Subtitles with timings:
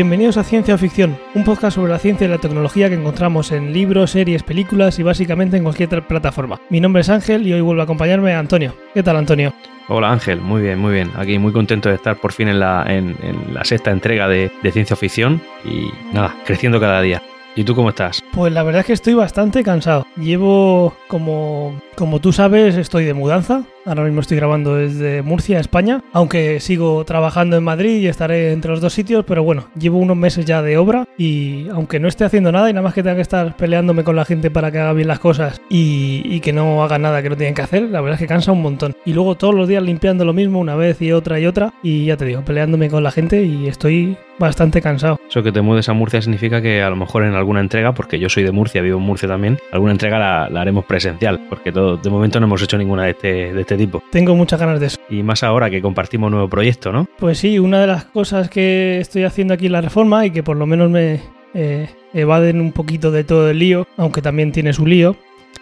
[0.00, 3.52] Bienvenidos a Ciencia o Ficción, un podcast sobre la ciencia y la tecnología que encontramos
[3.52, 6.58] en libros, series, películas y básicamente en cualquier plataforma.
[6.70, 8.74] Mi nombre es Ángel y hoy vuelvo a acompañarme Antonio.
[8.94, 9.52] ¿Qué tal, Antonio?
[9.88, 11.10] Hola Ángel, muy bien, muy bien.
[11.16, 13.14] Aquí muy contento de estar por fin en la, en,
[13.52, 17.20] la sexta entrega de, de Ciencia o Ficción y nada, creciendo cada día.
[17.54, 18.22] ¿Y tú cómo estás?
[18.32, 20.06] Pues la verdad es que estoy bastante cansado.
[20.16, 23.62] Llevo, como, como tú sabes, estoy de mudanza.
[23.84, 28.70] Ahora mismo estoy grabando desde Murcia, España, aunque sigo trabajando en Madrid y estaré entre
[28.70, 32.24] los dos sitios, pero bueno, llevo unos meses ya de obra y aunque no esté
[32.24, 34.78] haciendo nada y nada más que tenga que estar peleándome con la gente para que
[34.78, 38.00] haga bien las cosas y, que no haga nada que no tienen que hacer, la
[38.00, 38.96] verdad es que cansa un montón.
[39.04, 42.06] Y luego todos los días limpiando lo mismo una vez y otra y otra y
[42.06, 45.20] ya te digo, peleándome con la gente y estoy bastante cansado.
[45.28, 48.18] Eso que te mudes a Murcia significa que a lo mejor en alguna entrega, porque
[48.18, 51.89] yo soy de Murcia, vivo en Murcia también, alguna entrega la, haremos presencial, porque todo,
[51.96, 54.02] de momento no hemos hecho ninguna de este, de este tipo.
[54.10, 54.98] Tengo muchas ganas de eso.
[55.08, 57.08] Y más ahora que compartimos un nuevo proyecto, ¿no?
[57.18, 60.42] Pues sí, una de las cosas que estoy haciendo aquí en la reforma y que
[60.42, 61.20] por lo menos me
[61.54, 65.16] eh, evaden un poquito de todo el lío, aunque también tiene su lío,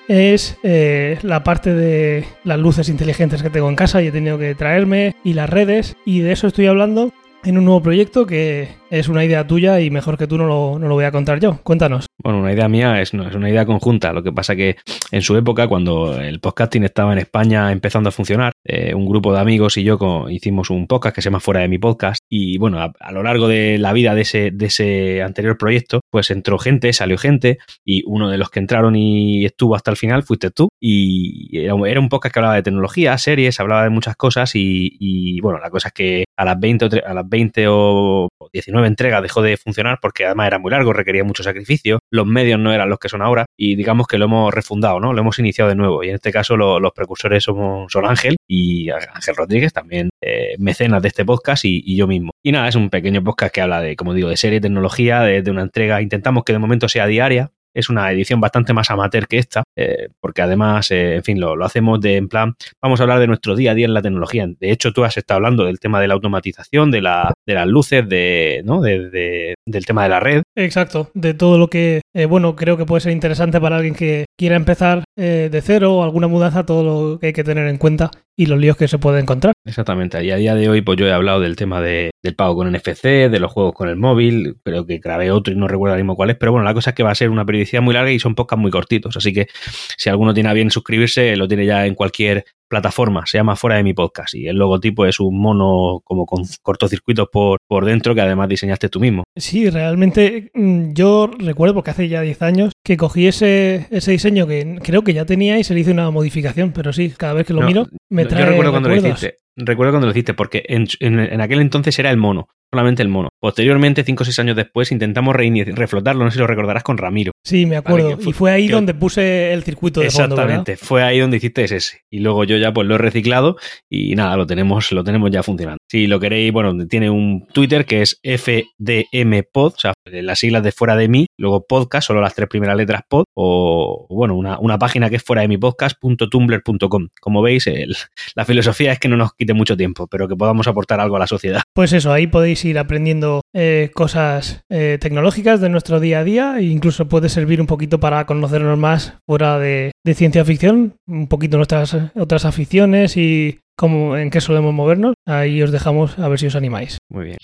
[0.08, 4.38] es eh, la parte de las luces inteligentes que tengo en casa y he tenido
[4.38, 7.12] que traerme y las redes y de eso estoy hablando
[7.44, 10.78] en un nuevo proyecto que es una idea tuya y mejor que tú no lo,
[10.78, 11.60] no lo voy a contar yo.
[11.62, 12.06] Cuéntanos.
[12.22, 14.12] Bueno, una idea mía es, no, es una idea conjunta.
[14.12, 14.76] Lo que pasa que
[15.12, 19.32] en su época, cuando el podcasting estaba en España empezando a funcionar, eh, un grupo
[19.32, 22.20] de amigos y yo hicimos un podcast que se llama Fuera de mi podcast.
[22.28, 26.30] Y bueno, a, lo largo de la vida de ese, de ese anterior proyecto, pues
[26.30, 30.22] entró gente, salió gente, y uno de los que entraron y estuvo hasta el final
[30.22, 30.68] fuiste tú.
[30.80, 34.52] Y era, un podcast que hablaba de tecnología, series, hablaba de muchas cosas.
[34.54, 38.86] Y, bueno, la cosa es que a las 20 o, a las 20 o 19
[38.86, 42.72] entregas dejó de funcionar porque además era muy largo, requería mucho sacrificio los medios no
[42.72, 45.12] eran los que son ahora y digamos que lo hemos refundado, ¿no?
[45.12, 48.90] Lo hemos iniciado de nuevo y en este caso los precursores somos, son Ángel y
[48.90, 52.30] Ángel Rodríguez, también eh, mecenas de este podcast y, yo mismo.
[52.44, 55.50] Y nada, es un pequeño podcast que habla de, como digo, de serie, tecnología, de
[55.50, 59.38] una entrega, intentamos que de momento sea diaria, es una edición bastante más amateur que
[59.38, 63.20] esta, eh, porque además, eh, en fin, lo, hacemos de en plan, vamos a hablar
[63.20, 64.46] de nuestro día a día en la tecnología.
[64.46, 67.66] De hecho, tú has estado hablando del tema de la automatización, de, la, de las
[67.66, 68.82] luces, de, ¿no?
[68.82, 70.42] De, del tema de la red.
[70.54, 74.26] Exacto, de todo lo que, eh, bueno, creo que puede ser interesante para alguien que
[74.38, 78.12] quiera empezar de cero o alguna mudanza, todo lo que hay que tener en cuenta
[78.38, 79.52] y los líos que se pueden encontrar.
[79.64, 82.54] Exactamente, y a día de hoy pues yo he hablado del tema de, del pago
[82.54, 85.94] con NFC, de los juegos con el móvil, creo que grabé otro y no recuerdo
[85.94, 87.82] ahora mismo cuál es, pero bueno, la cosa es que va a ser una periodicidad
[87.82, 89.48] muy larga y son podcasts muy cortitos, así que
[89.96, 93.76] si alguno tiene a bien suscribirse, lo tiene ya en cualquier plataforma, se llama Fuera
[93.76, 98.14] de mi podcast y el logotipo es un mono como con cortocircuitos por, por dentro
[98.14, 99.24] que además diseñaste tú mismo.
[99.36, 104.46] Sí, realmente mm, yo recuerdo porque hace ya 10 años que cogí ese, ese diseño
[104.46, 107.46] que creo que ya tenía y se le hizo una modificación, pero sí, cada vez
[107.46, 110.64] que lo miro me trae Yo recuerdo cuando lo hiciste, recuerdo cuando lo hiciste porque
[110.68, 113.27] en, en aquel entonces era el mono solamente el mono.
[113.40, 117.32] Posteriormente, cinco o seis años después, intentamos reflotarlo, no sé si lo recordarás, con Ramiro.
[117.44, 118.18] Sí, me acuerdo.
[118.20, 122.02] y fue ahí donde puse el circuito de Exactamente, fue ahí donde hiciste ese.
[122.10, 123.56] Y luego yo ya pues lo he reciclado
[123.88, 125.78] y nada, lo tenemos, lo tenemos ya funcionando.
[125.88, 130.72] Si lo queréis, bueno, tiene un Twitter que es FDMPod, o sea, las siglas de
[130.72, 135.10] fuera de mí, luego podcast, solo las tres primeras letras pod, o bueno, una, página
[135.10, 137.08] que es fuera de mi podcast.tumblr.com.
[137.20, 137.68] Como veis,
[138.34, 141.20] la filosofía es que no nos quite mucho tiempo, pero que podamos aportar algo a
[141.20, 141.62] la sociedad.
[141.72, 146.58] Pues eso, ahí podéis ir aprendiendo eh, cosas eh, tecnológicas de nuestro día a día
[146.58, 151.56] e incluso puede servir un poquito para conocernos más fuera de, ciencia ficción, un poquito
[151.58, 155.14] nuestras otras aficiones y cómo, en qué solemos movernos.
[155.26, 156.98] Ahí os dejamos a ver si os animáis.
[157.10, 157.38] Muy bien.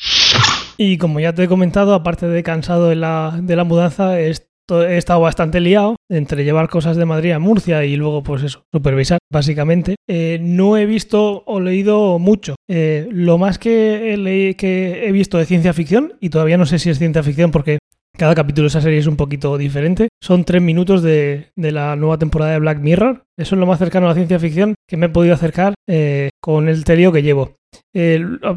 [0.77, 4.49] Y como ya te he comentado, aparte de cansado de la, de la mudanza, es
[4.70, 8.64] he estado bastante liado entre llevar cosas de Madrid a Murcia y luego, pues eso,
[8.72, 9.96] supervisar, básicamente.
[10.08, 12.56] Eh, no he visto o leído mucho.
[12.69, 16.99] Eh, lo más que he, visto de ciencia ficción, y todavía no sé si es
[16.99, 17.78] ciencia ficción porque
[18.16, 20.08] cada capítulo de esa serie es un poquito diferente.
[20.22, 23.25] Son tres minutos de, la nueva temporada de Black Mirror.
[23.37, 26.31] Eso es lo más cercano a la ciencia ficción que me he podido acercar eh,
[26.40, 27.56] con el terio que llevo.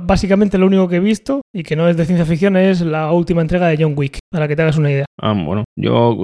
[0.02, 3.12] Básicamente lo único que he visto y que no es de ciencia ficción es la
[3.12, 5.06] última entrega de John Wick, para que te hagas una idea.
[5.22, 6.16] Ah, bueno, yo,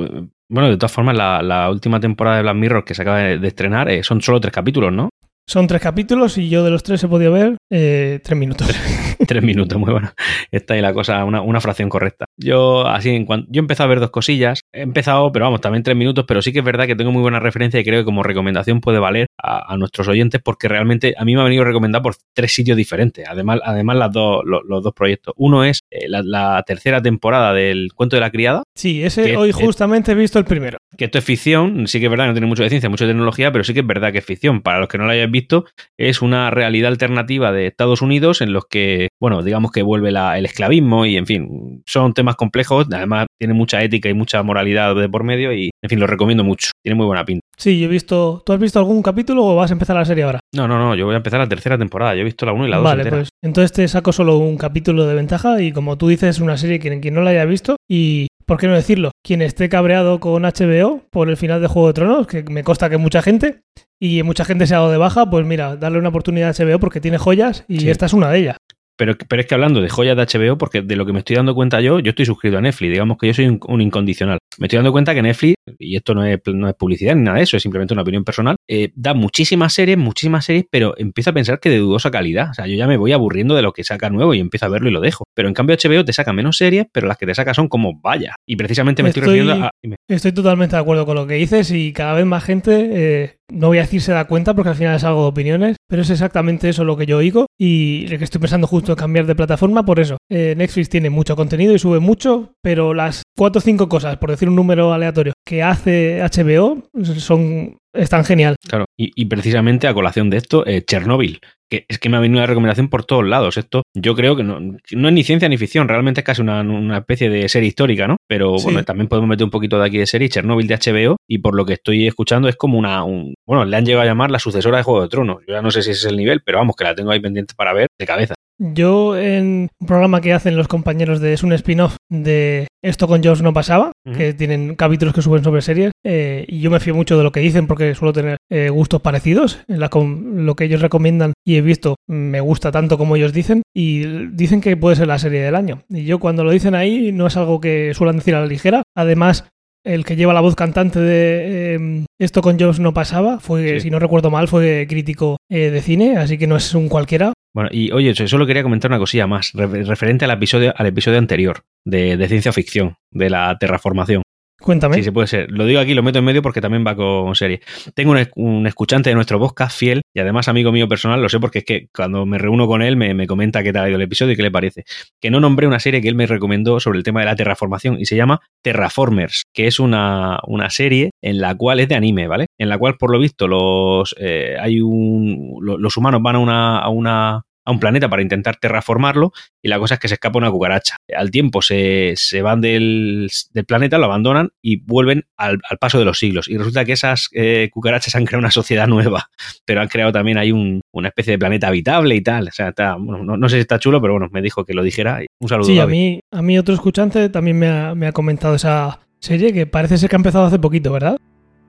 [0.50, 3.90] bueno, de todas formas, la, última temporada de Black Mirror que se acaba de, estrenar
[3.90, 5.10] eh, son solo tres capítulos, ¿no?
[5.48, 8.68] Son tres capítulos y yo de los tres he podido ver eh, tres minutos.
[9.28, 10.12] tres minutos, muy bueno.
[10.52, 12.26] Está ahí la cosa, una, una fracción correcta.
[12.38, 14.62] Yo, así, en cuanto, yo he empezado a ver dos cosillas.
[14.74, 17.22] He empezado, pero vamos, también tres minutos, pero sí que es verdad que tengo muy
[17.22, 21.26] buena referencia y creo que como recomendación puede valer a, nuestros oyentes porque realmente a
[21.26, 23.28] mí me ha venido recomendado por tres sitios diferentes.
[23.28, 25.34] Además, además las dos, los, dos proyectos.
[25.38, 28.64] Uno es eh, la, tercera temporada del Cuento de la Criada.
[28.76, 30.78] Sí, ese hoy justamente he visto el primero.
[30.98, 33.12] Que esto es ficción, sí que es verdad, no tiene mucho de ciencia, mucho de
[33.12, 34.62] tecnología, pero sí que es verdad que es ficción.
[34.62, 35.66] Para los que no lo hayáis visto,
[35.98, 40.46] es una realidad alternativa de Estados Unidos en los que, bueno, digamos que vuelve el
[40.46, 42.88] esclavismo y, en fin, son temas complejos.
[42.92, 46.44] Además, tiene mucha ética y mucha moralidad de por medio y, en fin, lo recomiendo
[46.44, 46.72] mucho.
[46.84, 47.42] Tiene muy buena pinta.
[47.58, 48.44] Sí, yo he visto.
[48.46, 50.40] ¿Tú has visto algún capítulo o vas a empezar la serie ahora?
[50.54, 52.16] No, no, no, yo voy a empezar la tercera temporada.
[52.16, 52.84] Yo he visto la 1 y la 2.
[52.84, 56.42] Vale, pues entonces te saco solo un capítulo de ventaja y como tú dices, es
[56.42, 58.28] una serie que quien no la haya visto y.
[58.46, 59.12] ¿Por qué no decirlo?
[59.26, 62.90] Quien esté cabreado con HBO por el final de Juego de Tronos, que me consta
[62.90, 63.62] que mucha gente,
[64.02, 66.78] y mucha gente se ha dado de baja, pues mira, darle una oportunidad a HBO
[66.78, 68.58] porque tiene joyas y esta es una de ellas.
[68.96, 71.36] Pero, pero, es que hablando de joyas de HBO, porque de lo que me estoy
[71.36, 74.38] dando cuenta yo, yo estoy suscrito a Netflix, digamos que yo soy un, incondicional.
[74.60, 77.38] Me estoy dando cuenta que Netflix, y esto no es, no es publicidad ni nada
[77.38, 81.32] de eso, es simplemente una opinión personal, eh, da muchísimas series, muchísimas series, pero empiezo
[81.32, 82.52] a pensar que de dudosa calidad.
[82.52, 84.70] O sea, yo ya me voy aburriendo de lo que saca nuevo y empiezo a
[84.70, 85.24] verlo y lo dejo.
[85.34, 88.00] Pero en cambio HBO te saca menos series, pero las que te saca son como
[88.00, 88.36] vaya.
[88.48, 89.72] Y precisamente me estoy, refiriendo a...
[90.08, 92.90] Estoy totalmente de acuerdo con lo que dices y cada vez más gente...
[92.94, 95.78] Eh, no voy a decir se da cuenta porque al final es algo de opiniones,
[95.88, 99.26] pero es exactamente eso lo que yo oigo y que estoy pensando justo en cambiar
[99.26, 100.18] de plataforma por eso.
[100.30, 104.32] Eh, Netflix tiene mucho contenido y sube mucho, pero las cuatro o cinco cosas, por
[104.32, 106.84] decir un número aleatorio, que hace HBO
[107.18, 108.56] son están genial.
[108.68, 112.40] Claro, y, precisamente a colación de esto, eh, Chernobyl, que es que me ha venido
[112.40, 113.58] una recomendación por todos lados.
[113.58, 116.98] Esto yo creo que no, no es ni ciencia ni ficción, realmente es casi una,
[116.98, 118.18] especie de serie histórica, ¿no?
[118.28, 121.40] Pero bueno, también podemos meter un poquito de aquí de serie, Chernobyl de HBO, y
[121.40, 124.30] por lo que estoy escuchando es como una, un, bueno, le han llegado a llamar
[124.30, 125.38] la sucesora de Juego de Tronos.
[125.48, 127.20] Yo ya no sé si ese es el nivel, pero vamos, que la tengo ahí
[127.20, 128.36] pendiente para ver de cabeza.
[128.60, 133.24] Yo en un programa que hacen los compañeros de es un spin-off de Esto con
[133.24, 136.94] Jones no pasaba, que tienen capítulos que suben sobre series, eh, y yo me fío
[136.94, 139.60] mucho de lo que dicen porque suelo tener eh, gustos parecidos.
[139.70, 143.62] En la lo que ellos recomiendan y he visto me gusta tanto como ellos dicen,
[143.74, 145.84] y dicen que puede ser la serie del año.
[145.90, 148.84] Y yo cuando lo dicen ahí no es algo que suelen decir a la ligera.
[148.94, 149.46] Además,
[149.86, 153.90] el que lleva la voz cantante de em, Esto con Jones no pasaba, fue, si
[153.90, 157.34] no recuerdo mal, fue crítico eh, de cine, así que no es un cualquiera.
[157.56, 161.62] Bueno, y oye, solo quería comentar una cosilla más, referente al episodio, al episodio anterior
[161.86, 164.24] de, de ciencia ficción, de la terraformación.
[164.64, 164.96] Cuéntame.
[164.96, 165.52] Sí, se puede ser.
[165.52, 167.60] Lo digo aquí, lo meto en medio porque también va con serie.
[167.94, 171.60] Tengo un, escuchante de nuestro podcast fiel y además amigo mío personal, lo sé porque
[171.60, 174.32] es que cuando me reúno con él me, comenta qué tal ha ido el episodio
[174.32, 174.86] y qué le parece.
[175.20, 178.00] Que no nombré una serie que él me recomendó sobre el tema de la terraformación
[178.00, 180.40] y se llama Terraformers, que es una,
[180.70, 182.46] serie en la cual es de anime, ¿vale?
[182.58, 186.80] En la cual, por lo visto, los, eh, hay un, los humanos van a una,
[186.80, 189.32] a una a un planeta para intentar terraformarlo
[189.62, 190.98] y la cosa es que se escapa una cucaracha.
[191.16, 193.30] Al tiempo se, van del,
[193.68, 196.48] planeta, lo abandonan y vuelven al, paso de los siglos.
[196.48, 199.30] Y resulta que esas eh, cucarachas han creado una sociedad nueva,
[199.66, 202.48] pero han creado también ahí una especie de planeta habitable y tal.
[202.48, 205.22] O sea, está, no, sé si está chulo, pero bueno, me dijo que lo dijera.
[205.40, 205.68] Un saludo.
[205.68, 209.54] Sí, a mí, a mí otro escuchante también me ha, me ha comentado esa serie
[209.54, 211.18] que parece ser que ha empezado hace poquito, ¿verdad?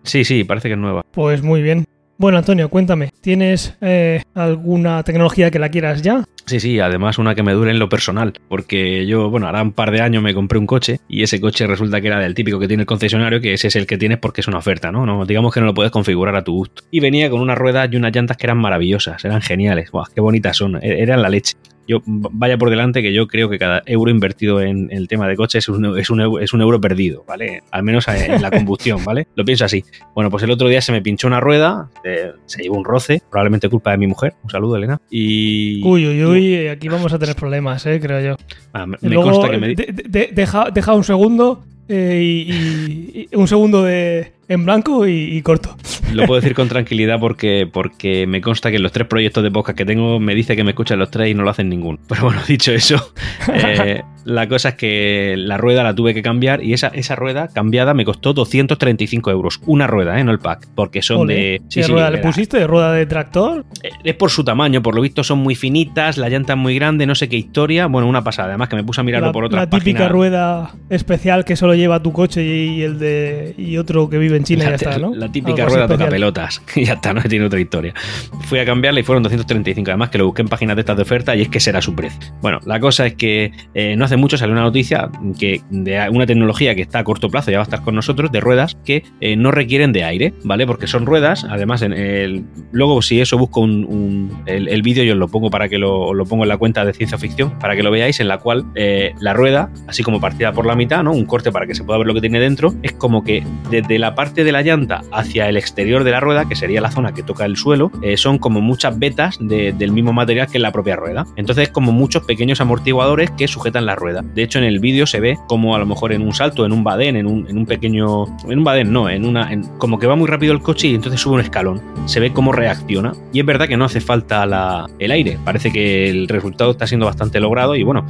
[0.02, 1.02] Sí, sí, parece que es nueva.
[1.12, 1.84] Pues muy bien.
[2.16, 6.24] Bueno, Antonio, cuéntame, ¿tienes eh, alguna tecnología que la quieras ya?
[6.46, 9.72] Sí, sí, además una que me dure en lo personal, porque yo, bueno, hará un
[9.72, 12.58] par de años me compré un coche y ese coche resulta que era del típico
[12.58, 15.06] que tiene el concesionario, que ese es el que tienes porque es una oferta, ¿no?
[15.06, 16.82] no digamos que no lo puedes configurar a tu gusto.
[16.90, 20.20] Y venía con unas ruedas y unas llantas que eran maravillosas, eran geniales, ¡Buah, qué
[20.20, 20.76] bonitas son!
[20.76, 21.54] E-, eran la leche
[21.86, 25.36] yo vaya por delante que yo creo que cada euro invertido en el tema de
[25.36, 25.98] coches es un, un,
[26.42, 27.62] es un euro perdido, ¿vale?
[27.70, 29.26] Al menos en la combustión, ¿vale?
[29.34, 29.84] Lo pienso así.
[30.14, 33.22] Bueno, pues el otro día se me pinchó una rueda, eh, se llevó un roce,
[33.30, 34.34] probablemente culpa de mi mujer.
[34.42, 35.00] Un saludo, Elena.
[35.10, 35.82] Y.
[35.84, 36.33] Uy, uy, uy,
[36.70, 38.00] aquí vamos a tener problemas, ¿eh?
[38.00, 38.36] Creo yo.
[38.72, 39.74] Ah, me, consta que me.
[39.74, 45.76] deja, deja un segundo eh, y, un segundo de, en blanco y, corto.
[46.12, 49.50] Lo puedo decir con tranquilidad porque, porque me consta que en los tres proyectos de
[49.50, 51.98] podcast que tengo me dice que me escuchan los tres y no lo hacen ninguno.
[52.08, 53.12] Pero bueno, dicho eso,
[53.52, 57.48] eh, la cosa es que la rueda la tuve que cambiar y esa, esa rueda
[57.48, 59.60] cambiada me costó 235 euros.
[59.66, 60.24] Una rueda, ¿eh?
[60.24, 61.62] no el pack, porque son de...
[61.70, 62.58] ¿Qué rueda le pusiste?
[62.58, 63.64] ¿De rueda de tractor?
[63.82, 66.74] Eh, es por su tamaño, por lo visto son muy finitas, la llanta es muy
[66.74, 67.86] grande, no sé qué historia.
[67.86, 68.48] Bueno, una pasada.
[68.48, 72.02] Además que me puse a mirarlo por otra La típica rueda especial que solo lleva
[72.02, 75.14] tu coche y, el de y otro que vive en China la, ya está, ¿no?
[75.14, 76.62] La típica rueda toca pelotas.
[76.76, 77.94] Y ya está, no tiene otra historia.
[78.42, 79.90] Fui a cambiarla y fueron 235.
[79.90, 81.94] Además que lo busqué en páginas de estas de oferta y es que será su
[81.94, 82.34] precio.
[82.40, 86.26] Bueno, la cosa es que eh, no hace mucho salió una noticia que de una
[86.26, 89.04] tecnología que está a corto plazo ya va a estar con nosotros, de ruedas que
[89.20, 90.66] eh, no requieren de aire, ¿vale?
[90.66, 95.18] Porque son ruedas, además, en el, luego si eso busco un, el, vídeo, yo os
[95.18, 97.82] lo pongo para que lo, lo, pongo en la cuenta de ciencia ficción, para que
[97.82, 101.12] lo veáis, en la cual la rueda, así como partida por la mitad, ¿no?
[101.12, 103.98] Un corte para que se pueda ver lo que tiene dentro, es como que desde
[103.98, 106.90] la parte parte de la llanta hacia el exterior de la rueda, que sería la
[106.90, 110.72] zona que toca el suelo, eh, son como muchas vetas del mismo material que la
[110.72, 111.26] propia rueda.
[111.36, 114.22] Entonces, como muchos pequeños amortiguadores que sujetan la rueda.
[114.22, 116.72] De hecho, en el vídeo se ve como a lo mejor en un salto, en
[116.72, 118.24] un badén, en un, en un pequeño.
[118.48, 119.50] En un badén, no, en una.
[119.76, 121.82] como que va muy rápido el coche y entonces sube un escalón.
[122.06, 123.12] Se ve cómo reacciona.
[123.30, 125.38] Y es verdad que no hace falta el aire.
[125.44, 128.06] Parece que el resultado está siendo bastante logrado y bueno,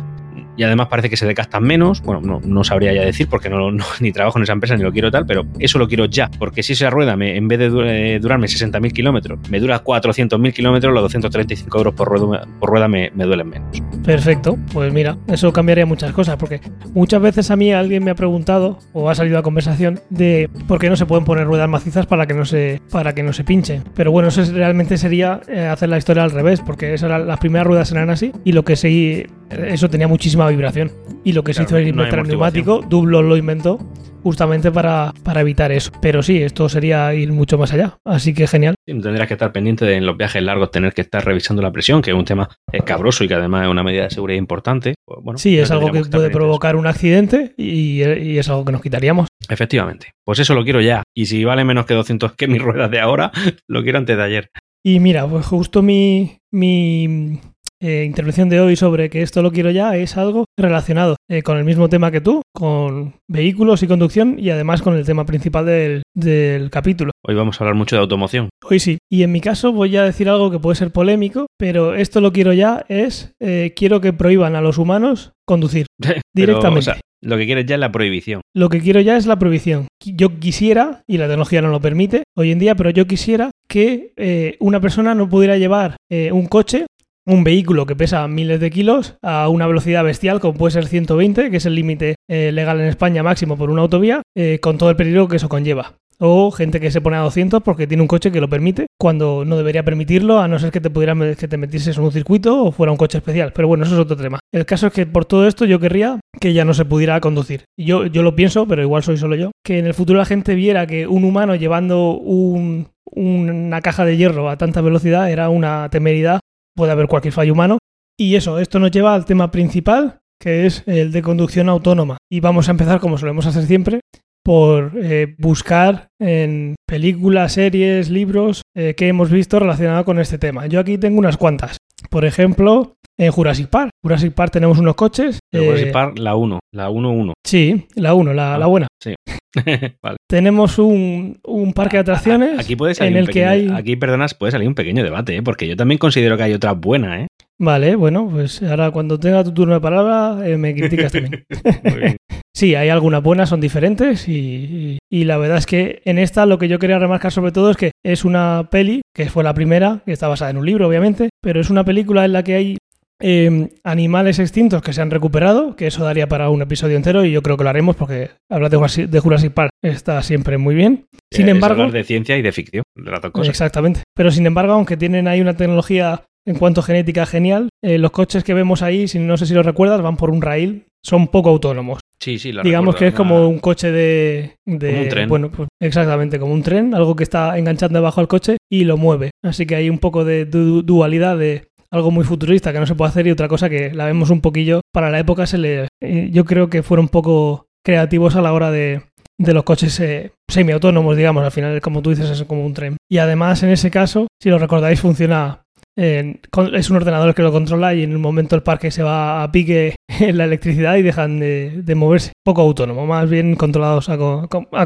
[0.56, 2.02] y además parece que se decastan menos.
[2.02, 3.70] Bueno, no, no sabría ya decir porque no,
[4.00, 6.30] ni trabajo en esa empresa ni lo quiero tal, pero eso lo quiero ya.
[6.38, 10.92] Porque si esa rueda me, en vez de durarme 60.000 kilómetros, me dura 400.000 kilómetros,
[10.92, 13.82] los 235 euros por rueda, por rueda me, me, duelen menos.
[14.04, 16.60] Perfecto, pues mira, eso cambiaría muchas cosas porque
[16.92, 20.78] muchas veces a mí alguien me ha preguntado o ha salido a conversación de por
[20.78, 23.44] qué no se pueden poner ruedas macizas para que no se, para que no se
[23.44, 23.82] pinche.
[23.94, 27.90] Pero bueno, eso realmente sería eh, hacer la historia al revés porque las primeras ruedas
[27.92, 30.92] eran así y lo que sí, eso tenía muchísima vibración.
[31.24, 33.78] Y lo que se hizo es inventar el neumático, Dublo lo inventó
[34.24, 35.92] justamente para, para, evitar eso.
[36.00, 37.98] Pero sí, esto sería ir mucho más allá.
[38.04, 38.74] Así que genial.
[38.84, 42.00] tendrías que estar pendiente de en los viajes largos tener que estar revisando la presión,
[42.00, 44.94] que es un tema escabroso y que además es una medida de seguridad importante.
[45.04, 48.72] Pues, bueno, sí, es algo que, puede provocar un accidente y, y, es algo que
[48.72, 49.28] nos quitaríamos.
[49.48, 50.12] Efectivamente.
[50.24, 51.02] Pues eso lo quiero ya.
[51.14, 53.30] Y si vale menos que 200 que mis ruedas de ahora,
[53.68, 54.48] lo quiero antes de ayer.
[54.82, 57.40] Y mira, pues justo mi, mi
[57.84, 61.58] eh, intervención de hoy sobre que esto lo quiero ya es algo relacionado eh, con
[61.58, 65.66] el mismo tema que tú, con vehículos y conducción y además con el tema principal
[65.66, 67.10] del, capítulo.
[67.22, 68.48] Hoy vamos a hablar mucho de automoción.
[68.62, 68.96] Hoy sí.
[69.10, 72.32] Y en mi caso voy a decir algo que puede ser polémico, pero esto lo
[72.32, 75.84] quiero ya es, eh, quiero que prohíban a los humanos conducir
[76.34, 76.92] directamente.
[77.20, 78.40] Lo que quieres ya es la prohibición.
[78.54, 79.88] Lo que quiero ya es la prohibición.
[80.02, 84.56] Yo quisiera, y la tecnología no lo permite hoy en día, pero yo quisiera que
[84.60, 86.84] una persona no pudiera llevar un coche
[87.26, 91.50] un vehículo que pesa miles de kilos a una velocidad bestial como puede ser 120,
[91.50, 94.90] que es el límite eh, legal en España máximo por una autovía, eh, con todo
[94.90, 95.94] el peligro que eso conlleva.
[96.20, 99.44] O gente que se pone a 200 porque tiene un coche que lo permite, cuando
[99.44, 102.64] no debería permitirlo, a no ser que te pudiera que te metieses en un circuito
[102.64, 103.52] o fuera un coche especial.
[103.52, 104.38] Pero bueno, eso es otro tema.
[104.52, 107.64] El caso es que por todo esto yo querría que ya no se pudiera conducir.
[107.76, 109.50] Yo, yo lo pienso, pero igual soy solo yo.
[109.64, 114.16] Que en el futuro la gente viera que un humano llevando un, una caja de
[114.16, 116.40] hierro a tanta velocidad era una temeridad
[116.74, 117.78] puede haber cualquier fallo humano.
[118.18, 122.18] Y eso, esto nos lleva al tema principal, que es el de conducción autónoma.
[122.30, 124.00] Y vamos a empezar, como solemos hacer siempre,
[124.44, 130.66] por eh, buscar en películas, series, libros eh, que hemos visto relacionados con este tema.
[130.66, 131.78] Yo aquí tengo unas cuantas.
[132.10, 133.90] Por ejemplo, en Jurassic Park.
[134.02, 135.38] Jurassic Park tenemos unos coches.
[135.52, 137.32] En Jurassic eh, Park, la 1, la 1-1.
[137.44, 138.86] Sí, la 1, la, la, ah, buena.
[139.02, 139.14] Sí.
[140.02, 140.16] vale.
[140.28, 143.68] Tenemos un, un, parque de atracciones aquí puede salir en el que hay...
[143.72, 145.42] Aquí, perdonas, puede salir un pequeño debate, ¿eh?
[145.42, 147.28] porque yo también considero que hay otra buena, ¿eh?
[147.58, 151.44] Vale, bueno, pues ahora cuando tenga tu turno de palabra eh, me criticas también.
[151.84, 152.16] Muy bien.
[152.56, 156.56] Sí, hay algunas buenas, son diferentes y, y, la verdad es que en esta lo
[156.56, 160.02] que yo quería remarcar sobre todo es que es una peli, que fue la primera,
[160.06, 162.78] que está basada en un libro obviamente, pero es una película en la que hay
[163.20, 167.30] Em, animales extintos que se han recuperado, que eso daría para un episodio entero y
[167.30, 171.06] yo creo que lo haremos porque hablar de Jurassic, Park está siempre muy bien.
[171.30, 173.48] Sin embargo, hablar de ciencia y de ficción, de las dos cosas.
[173.48, 174.02] Exactamente.
[174.14, 178.10] Pero sin embargo, aunque tienen ahí una tecnología en cuanto a genética genial, eh, los
[178.10, 181.28] coches que vemos ahí, si no sé si lo recuerdas, van por un rail, son
[181.28, 182.00] poco autónomos.
[182.20, 185.28] Sí, sí, Digamos que es como un coche de, de un tren.
[185.28, 188.96] Bueno, pues exactamente, como un tren, algo que está enganchando debajo al coche y lo
[188.96, 189.30] mueve.
[189.42, 193.10] Así que hay un poco de dualidad de algo muy futurista que no se puede
[193.10, 194.80] hacer y otra cosa que la vemos un poquillo.
[194.92, 198.52] Para la época se le, eh, yo creo que fueron un poco creativos a la
[198.52, 199.02] hora de,
[199.38, 202.96] de los coches eh, semiautónomos, digamos, al final, como tú dices, es como un tren.
[203.10, 205.64] Y además, en ese caso, si lo recordáis, funciona
[205.96, 209.52] es un ordenador que lo controla y en un momento el parque se va a
[209.52, 212.32] pique en la electricidad y dejan de, moverse.
[212.44, 214.18] Poco autónomo, más bien controlados a,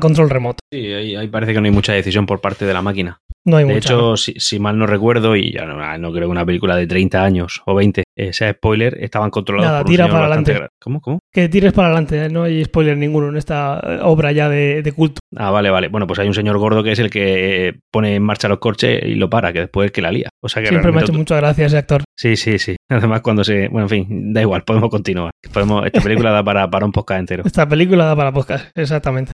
[0.00, 0.58] control remoto.
[0.72, 3.20] Sí, ahí, parece que no hay mucha decisión por parte de la máquina.
[3.44, 6.32] No hay de mucha, hecho, si, mal no recuerdo, y ya no, no, creo que
[6.32, 8.02] una película de 30 años o 20
[8.32, 10.66] sea spoiler, estaban controlados Nada, por tira para adelante.
[10.80, 11.00] ¿Cómo?
[11.00, 11.20] ¿Cómo?
[11.32, 12.28] Que tires para adelante, ¿eh?
[12.28, 15.20] no hay spoiler ninguno en esta obra ya de, de, culto.
[15.36, 15.88] Ah, vale, vale.
[15.88, 19.02] Bueno, pues hay un señor gordo que es el que pone en marcha los coches
[19.04, 20.28] y lo para, que después es que la lía.
[20.42, 22.04] O sea que Siempre me ha hecho muchas gracias ese actor.
[22.16, 22.76] Sí, sí, sí.
[22.90, 23.68] Además, cuando se.
[23.68, 25.30] Bueno, en fin, da igual, podemos continuar.
[25.52, 25.86] Podemos...
[25.86, 27.42] Esta película da para, para un podcast entero.
[27.46, 29.32] Esta película da para podcast, exactamente.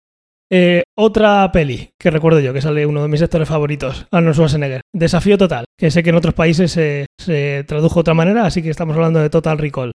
[0.50, 4.82] Eh, otra peli que recuerdo yo, que sale uno de mis actores favoritos, Arnold Schwarzenegger.
[4.94, 8.70] Desafío Total, que sé que en otros países se, tradujo de otra manera, así que
[8.70, 9.92] estamos hablando de Total Recall.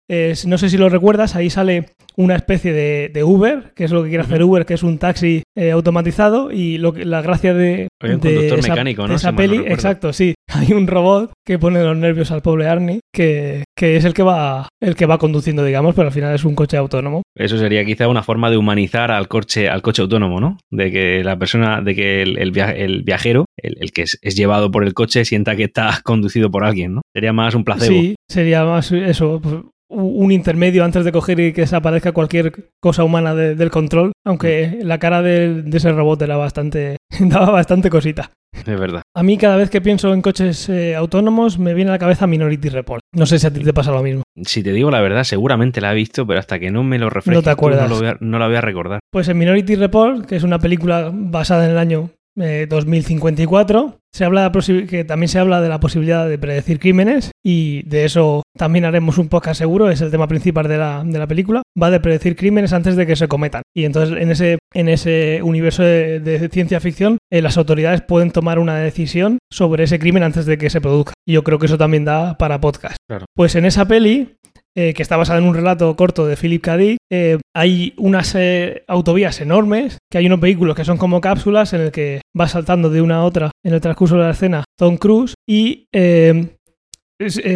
[0.46, 1.86] no sé si lo recuerdas, ahí sale
[2.16, 5.42] una especie de, Uber, que es lo que quiere hacer Uber, que es un taxi
[5.56, 10.34] eh, automatizado, y lo que, la gracia de, de esa, mecánico, esa peli, exacto, sí,
[10.52, 14.22] hay un robot que pone los nervios al pobre Arnie, que, que, es el que
[14.22, 17.22] va el que va conduciendo, digamos, pero al final es un coche autónomo.
[17.36, 20.37] Eso sería quizá una forma de humanizar al coche, al coche autónomo,
[20.70, 22.50] De que la persona, de que el,
[23.02, 27.02] viajero, el, que es, llevado por el coche, sienta que está conducido por alguien, ¿no?
[27.14, 28.00] Sería más un placebo.
[28.00, 29.56] Sí, sería más eso, pues,
[29.88, 34.98] un intermedio antes de coger y que desaparezca cualquier cosa humana del control, aunque la
[34.98, 38.30] cara de, ese robot era bastante, daba bastante cosita.
[38.52, 39.02] Es verdad.
[39.14, 42.26] A mí cada vez que pienso en coches eh, autónomos me viene a la cabeza
[42.26, 43.00] Minority Report.
[43.14, 44.22] No sé si a ti te pasa lo mismo.
[44.42, 47.10] Si te digo la verdad, seguramente la he visto, pero hasta que no me lo
[47.10, 47.90] refresques, no, te acuerdas.
[48.20, 49.00] no, la voy a recordar.
[49.12, 53.94] Pues en Minority Report, que es una película basada en el año 2054.
[53.94, 54.50] Eh, se habla
[54.88, 59.18] que también se habla de la posibilidad de predecir crímenes y de eso también haremos
[59.18, 61.62] un podcast seguro, es el tema principal de la, de la película.
[61.80, 63.62] Va de predecir crímenes antes de que se cometan.
[63.74, 68.58] Y entonces en ese, en ese universo de, ciencia ficción, eh, las autoridades pueden tomar
[68.58, 71.12] una decisión sobre ese crimen antes de que se produzca.
[71.26, 72.96] Y yo creo que eso también da para podcast.
[73.36, 74.36] Pues en esa peli
[74.80, 76.76] eh, que está basada en un relato corto de Philip K.
[76.76, 81.72] Dick, eh, hay unas eh, autovías enormes, que hay unos vehículos que son como cápsulas
[81.72, 84.62] en el que va saltando de una a otra en el transcurso de la escena
[84.78, 85.88] Tom Cruise y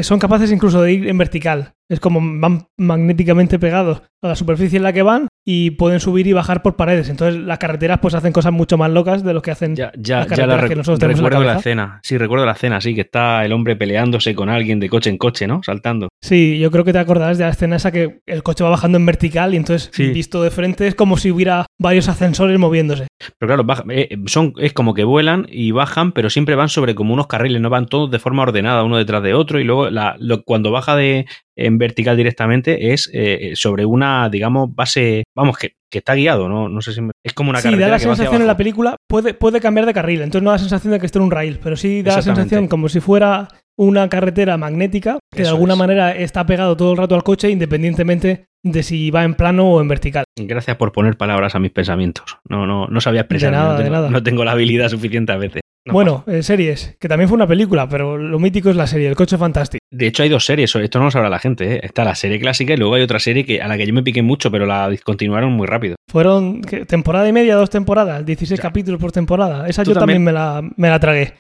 [0.03, 1.75] son capaces incluso de ir en vertical.
[1.93, 6.27] Es como van magnéticamente pegados a la superficie en la que van y pueden subir
[6.27, 7.09] y bajar por paredes.
[7.09, 10.21] Entonces las carreteras pues hacen cosas mucho más locas de lo que hacen ya, ya,
[10.21, 12.01] las carreteras que nosotros tenemos recuerdo la, escena.
[12.03, 15.19] Sí, recuerdo la escena, sí, que está el hombre peleándose con alguien de coche en
[15.19, 15.61] coche, ¿no?
[15.63, 16.09] Saltando.
[16.23, 18.97] Sí, yo creo que te acordarás de la escena esa que el coche va bajando
[18.97, 23.09] en vertical y entonces visto de frente es como si hubiera varios ascensores moviéndose.
[23.39, 27.13] Pero claro, eh, son, es como que vuelan y bajan, pero siempre van sobre como
[27.13, 30.17] unos carriles, no van todos de forma ordenada, uno detrás de otro, y luego la,
[30.45, 35.99] cuando baja de, en vertical directamente es eh, sobre una, digamos, base, vamos, que, que,
[35.99, 36.69] está guiado, ¿no?
[36.69, 39.61] No sé si es como una sí, da la sensación en la película, puede, puede
[39.61, 41.77] cambiar de carril, entonces no da la sensación de que esté en un rail, pero
[41.77, 46.47] sí da la sensación como si fuera una carretera magnética que de alguna manera está
[46.47, 50.25] pegado todo el rato al coche independientemente de si va en plano o en vertical.
[50.39, 52.39] Gracias por poner palabras a mis pensamientos.
[52.49, 53.51] No, no, no sabía expresar.
[53.51, 54.11] De nada, no, tengo, de nada.
[54.11, 57.89] no tengo la habilidad suficiente a veces bueno, eh, series, que también fue una película,
[57.89, 59.83] pero lo mítico es la serie, El Coche Fantástico.
[59.91, 61.75] De hecho, hay dos series, esto no lo sabrá la gente.
[61.75, 61.81] ¿eh?
[61.83, 64.03] Está la serie clásica y luego hay otra serie que, a la que yo me
[64.03, 65.97] piqué mucho, pero la discontinuaron muy rápido.
[66.09, 69.69] Fueron temporada y media, dos temporadas, 16 capítulos por temporada.
[69.69, 71.35] Esa yo también, me, la, me la tragué.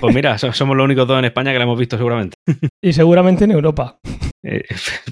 [0.00, 2.36] Pues mira, somos los únicos dos en España que la hemos visto seguramente.
[2.82, 3.98] Y seguramente en Europa.
[4.46, 4.62] Eh,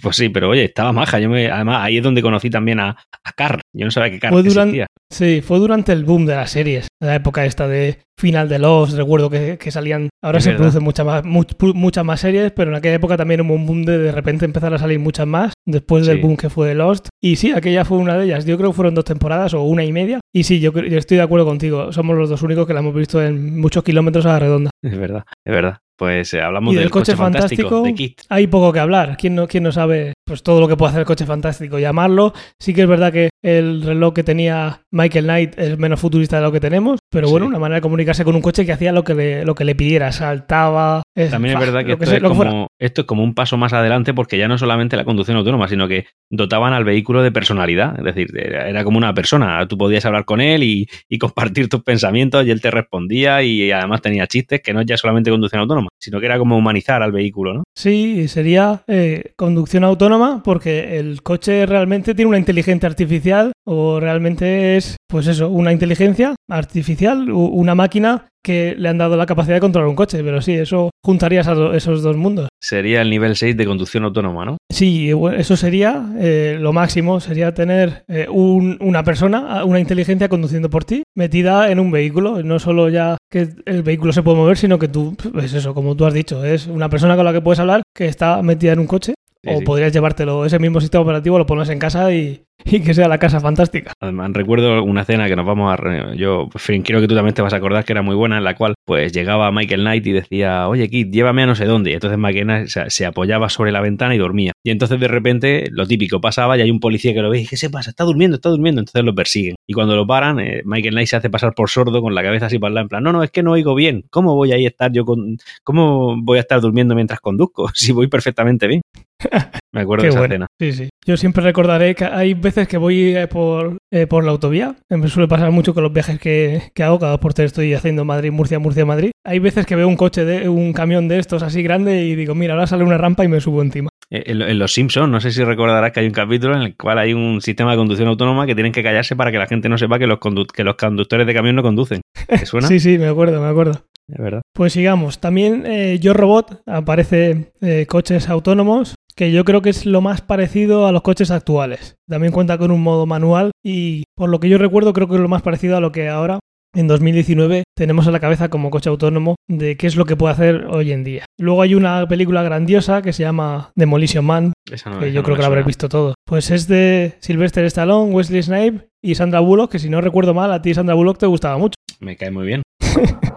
[0.02, 1.18] pues sí, pero oye, estaba maja.
[1.18, 3.61] Yo me, además, ahí es donde conocí también a, a Carl.
[3.74, 4.86] Yo no sabía que Carl existía.
[5.10, 8.96] Sí, fue durante el boom de las series, la época esta de final de Lost,
[8.96, 13.16] recuerdo que, salían, ahora se producen muchas más, muchas más series, pero en aquella época
[13.16, 16.36] también hubo un boom de de repente empezar a salir muchas más, después del boom
[16.36, 17.08] que fue de Lost.
[17.22, 19.84] Y sí, aquella fue una de ellas, yo creo que fueron dos temporadas o una
[19.84, 20.20] y media.
[20.34, 22.94] Y sí, yo, yo estoy de acuerdo contigo, somos los dos únicos que la hemos
[22.94, 24.70] visto en muchos kilómetros a la redonda.
[24.82, 25.78] Es verdad, es verdad.
[26.02, 28.22] Pues eh, hablamos del, coche, fantástico, de Kit.
[28.28, 29.16] Hay poco que hablar.
[29.16, 31.78] ¿Quién no, ¿Quién no sabe pues todo lo que puede hacer el coche fantástico?
[31.78, 32.32] Llamarlo.
[32.58, 36.42] Sí que es verdad que el reloj que tenía Michael Knight es menos futurista de
[36.42, 39.04] lo que tenemos, pero bueno, una manera de comunicarse con un coche que hacía lo
[39.04, 41.02] que le, lo que le pidiera, saltaba.
[41.30, 44.38] También es verdad que, esto, es como, esto, es como, un paso más adelante porque
[44.38, 47.98] ya no solamente la conducción autónoma, sino que dotaban al vehículo de personalidad.
[47.98, 49.68] Es decir, era, como una persona.
[49.68, 53.70] Tú podías hablar con él y, y compartir tus pensamientos y él te respondía y
[53.70, 57.00] además tenía chistes que no es ya solamente conducción autónoma sino que era como humanizar
[57.02, 57.62] al vehículo, ¿no?
[57.76, 64.76] Sí, sería eh, conducción autónoma porque el coche realmente tiene una inteligencia artificial o realmente
[64.76, 69.60] es, pues eso, una inteligencia artificial, una máquina que le han dado la capacidad de
[69.60, 72.48] controlar un coche, pero sí, eso juntaría esos dos mundos.
[72.62, 74.56] Sería el nivel 6 de conducción autónoma, ¿no?
[74.72, 80.84] Sí, eso sería eh, lo máximo, sería tener eh, una persona, una inteligencia conduciendo por
[80.84, 84.78] ti, metida en un vehículo, no solo ya que el vehículo se puede mover, sino
[84.78, 87.60] que tú, es eso, como tú has dicho, es una persona con la que puedes
[87.60, 89.12] hablar que está metida en un coche
[89.46, 93.08] o podrías llevártelo, ese mismo sistema operativo lo pones en casa y, y que sea
[93.08, 93.92] la casa fantástica.
[94.00, 96.14] Además, recuerdo una cena que nos vamos a...
[96.14, 98.44] Yo, fin, quiero que tú también te vas a acordar que era muy buena, en
[98.44, 101.90] la cual pues llegaba Michael Knight y decía, oye Kit, llévame a no sé dónde.
[101.90, 104.52] Y entonces Knight se, apoyaba sobre la ventana y dormía.
[104.64, 107.46] Y entonces de repente, lo típico, pasaba y hay un policía que lo ve y
[107.46, 107.90] ¿qué se pasa?
[107.90, 108.80] Está durmiendo, está durmiendo.
[108.80, 109.56] Entonces lo persiguen.
[109.66, 112.46] Y cuando lo paran, eh, Michael Knight se hace pasar por sordo con la cabeza
[112.46, 114.04] así para en plan, no, no, es que no oigo bien.
[114.10, 115.36] ¿Cómo voy a estar yo con...
[115.62, 117.70] ¿Cómo voy a estar durmiendo mientras conduzco?
[117.82, 118.82] Si voy perfectamente bien.
[119.72, 120.46] Me acuerdo de esa escena.
[120.60, 120.88] Sí, sí.
[121.06, 124.76] Yo siempre recordaré que hay veces que voy eh, por, eh, por la autovía.
[124.90, 126.98] Me suele pasar mucho con los viajes que, que hago.
[126.98, 129.12] Cada por tres estoy haciendo Madrid, Murcia, Murcia, Madrid.
[129.24, 132.34] Hay veces que veo un coche, de un camión de estos así grande y digo,
[132.34, 133.88] mira, ahora sale una rampa y me subo encima.
[134.12, 136.98] Eh, en, Los Simpsons, no sé si recordarás que hay un capítulo en el cual
[136.98, 139.78] hay un sistema de conducción autónoma que tienen que callarse para que la gente no
[139.78, 140.18] sepa que los,
[140.54, 142.02] que los conductores de camión no conducen.
[142.28, 142.66] ¿Te suena?
[142.68, 143.72] sí, sí, me acuerdo, me acuerdo.
[144.08, 144.42] es verdad.
[144.52, 145.18] Pues sigamos.
[145.18, 150.20] También eh, Yo Robot aparece eh, coches autónomos, que yo creo que es lo más
[150.20, 151.96] parecido a los coches actuales.
[152.08, 155.20] También cuenta con un modo manual y por lo que yo recuerdo creo que es
[155.20, 156.38] lo más parecido a lo que ahora
[156.74, 160.32] en 2019 tenemos a la cabeza como coche autónomo de qué es lo que puede
[160.32, 161.26] hacer hoy en día.
[161.38, 164.52] Luego hay una película grandiosa que se llama Demolition Man,
[164.86, 166.14] no- que yo creo que la habréis visto todo.
[166.26, 170.50] Pues es de Sylvester Stallone, Wesley Snipes y Sandra Bullock, que si no recuerdo mal,
[170.50, 171.74] a ti Sandra Bullock te gustaba mucho.
[172.00, 172.62] Me cae muy bien.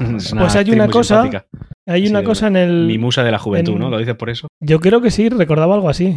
[0.00, 1.46] Una Pues hay una cosa- simpática.
[1.86, 2.86] Hay una cosa en el...
[2.86, 3.88] Mi musa de la juventud, en- ¿no?
[3.90, 4.48] ¿Lo dices por eso?
[4.60, 6.16] Yo creo que sí, recordaba algo así.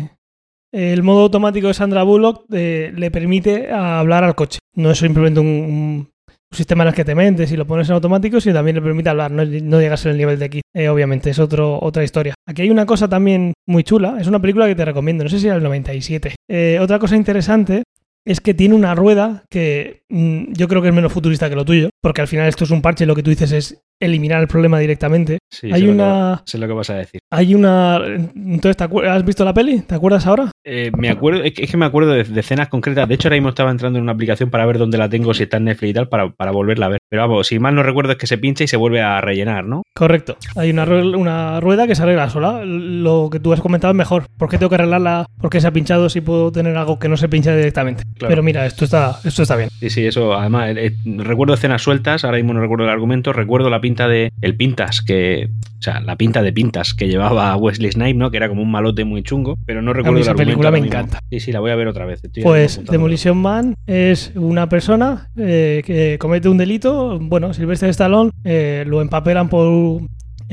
[0.73, 4.59] El modo automático de Sandra Bullock eh, le permite hablar al coche.
[4.75, 6.09] No es simplemente un, un
[6.51, 9.09] sistema en el que te mentes y lo pones en automático, sino también le permite
[9.09, 9.31] hablar.
[9.31, 12.33] No, no llegas al nivel de Kid, eh, obviamente, es otro, otra historia.
[12.47, 14.17] Aquí hay una cosa también muy chula.
[14.19, 16.35] Es una película que te recomiendo, no sé si era el 97.
[16.49, 17.83] Eh, otra cosa interesante
[18.25, 21.89] es que tiene una rueda que yo creo que es menos futurista que lo tuyo,
[22.01, 24.47] porque al final esto es un parche y lo que tú dices es eliminar el
[24.47, 25.37] problema directamente.
[25.51, 26.41] Sí, hay sé lo que- una...
[26.45, 27.19] sé lo que vas a decir.
[27.31, 27.99] Hay una...
[28.35, 29.81] Entonces, ¿te ¿has visto la peli?
[29.81, 30.49] ¿Te acuerdas ahora?
[30.65, 33.07] Eh, me acuerdo, es que, me acuerdo de, de escenas concretas.
[33.07, 35.43] De hecho, ahora mismo estaba entrando en una aplicación para ver dónde la tengo, si
[35.43, 36.99] está en Netflix y tal, para, para volverla a ver.
[37.09, 39.65] Pero vamos, si mal no recuerdo es que se pincha y se vuelve a rellenar,
[39.65, 39.83] ¿no?
[39.95, 40.35] Correcto.
[40.55, 42.63] Hay una, rue- una rueda que se arregla sola.
[42.65, 44.25] Lo que tú has comentado es mejor.
[44.37, 45.25] ¿Por qué tengo que arreglarla?
[45.39, 48.03] ¿Por qué se ha pinchado si puedo tener algo que no se pincha directamente?
[48.17, 48.29] Claro.
[48.31, 49.69] Pero mira, esto está, esto está bien.
[49.79, 50.33] Sí, sí, eso.
[50.33, 53.33] Además, eh, eh, recuerdo escenas sueltas, ahora mismo no recuerdo el argumento.
[53.33, 54.31] Recuerdo la pinta de.
[54.41, 55.49] El Pintas, que.
[55.79, 58.29] O sea, la pinta de Pintas que llevaba Wesley Snipe, ¿no?
[58.29, 60.79] Que era como un malote muy chungo, pero no recuerdo mí el argumento película me
[60.79, 61.19] encanta.
[61.29, 62.23] Sí, sí, la voy a ver otra vez.
[62.23, 62.83] estoy Pues.
[62.85, 67.19] Demolition Man es una persona eh, que comete un delito.
[67.19, 70.01] Bueno, Sylvester Stallone eh, lo empapelan por,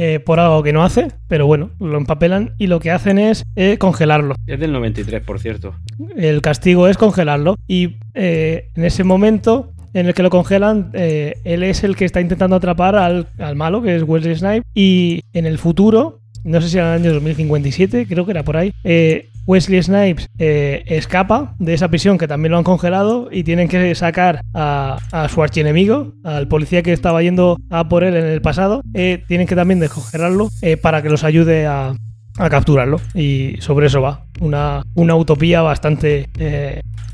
[0.01, 3.45] eh, por algo que no hace, pero bueno, lo empapelan y lo que hacen es
[3.57, 4.37] eh, congelarlo.
[4.47, 5.75] Es del 93, por cierto.
[6.17, 7.57] El castigo es congelarlo.
[7.67, 12.21] Y eh, en ese momento en el que lo congelan, él es el que está
[12.21, 14.63] intentando atrapar al, al malo, que es Wesley Snipes.
[14.73, 18.57] Y en el futuro, no sé si era el año 2057, creo que era por
[18.57, 23.45] ahí, eh, Wesley Snipes eh, escapa de esa prisión que también lo han congelado y
[23.45, 28.15] tienen que sacar a, a su archienemigo, al policía que estaba yendo a por él
[28.15, 28.83] en el pasado.
[28.93, 31.95] eh, tienen que también descongelarlo eh, para que los ayude a,
[32.37, 33.01] a capturarlo.
[33.15, 34.27] Y sobre eso va.
[34.41, 36.29] Una, una utopía bastante.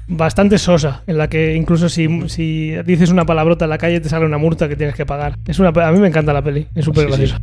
[0.08, 4.08] bastante sosa, en la que incluso si, si dices una palabrota en la calle te
[4.10, 5.36] sale una multa que tienes que pagar.
[5.46, 7.34] Es una, a mí me encanta la peli, es súper Sí, sí.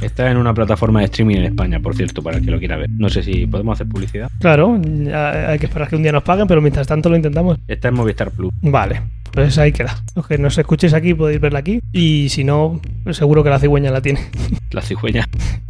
[0.00, 2.76] Está en una plataforma de streaming en España, por cierto, para el que lo quiera
[2.76, 2.90] ver.
[2.90, 4.30] No sé si podemos hacer publicidad.
[4.40, 7.58] Claro, hay que esperar que un día nos paguen, pero mientras tanto lo intentamos.
[7.66, 8.52] Está en Movistar Plus.
[8.60, 10.02] Vale, pues ahí queda.
[10.14, 12.80] Los que nos escuchéis aquí podéis verla aquí y si no,
[13.10, 14.20] seguro que la cigüeña la tiene.
[14.70, 15.26] La cigüeña.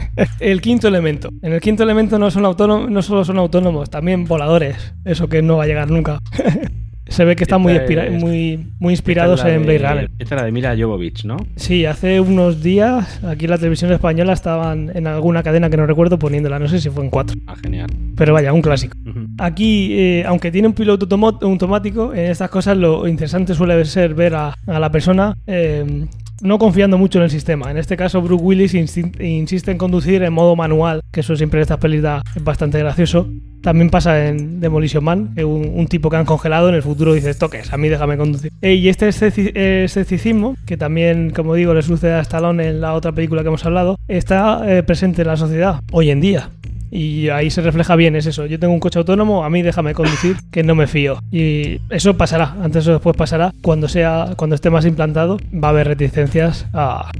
[0.40, 1.28] El quinto elemento.
[1.42, 4.94] En el quinto elemento no, son autónomos, no solo son autónomos, también voladores.
[5.04, 6.18] Eso que no va a llegar nunca.
[7.08, 10.10] Se ve que están muy, es- muy, muy inspirados en de- Blade Runner.
[10.18, 11.36] Esta es la de Mila Jovovich, ¿no?
[11.56, 15.86] Sí, hace unos días aquí en la televisión española estaban en alguna cadena que no
[15.86, 17.36] recuerdo poniéndola, no sé si fue en cuatro.
[17.46, 17.88] Ah, genial.
[18.16, 18.96] Pero vaya, un clásico.
[19.38, 21.06] Aquí, eh, aunque tiene un piloto
[21.42, 26.06] automático, en estas cosas lo interesante suele ser ver a, a la persona eh,
[26.42, 27.70] no confiando mucho en el sistema.
[27.70, 31.60] En este caso, Brooke Willis insi- insiste en conducir en modo manual, que eso siempre
[31.60, 32.02] en estas pelis
[32.34, 33.28] es bastante gracioso.
[33.62, 37.30] También pasa en Demolition Man, que un, tipo que han congelado en el futuro dice,
[37.30, 38.52] esto a mí déjame conducir.
[38.62, 43.42] Y este escepticismo, que también, como digo, le sucede a Stallone en la otra película
[43.42, 46.50] que hemos hablado, está eh, presente en la sociedad hoy en día.
[46.90, 48.46] Y ahí se refleja bien, es eso.
[48.46, 51.18] Yo tengo un coche autónomo, a mí déjame conducir, que no me fío.
[51.30, 53.52] Y eso pasará, antes o después pasará.
[53.62, 57.10] Cuando sea, cuando esté más implantado, va a haber reticencias a.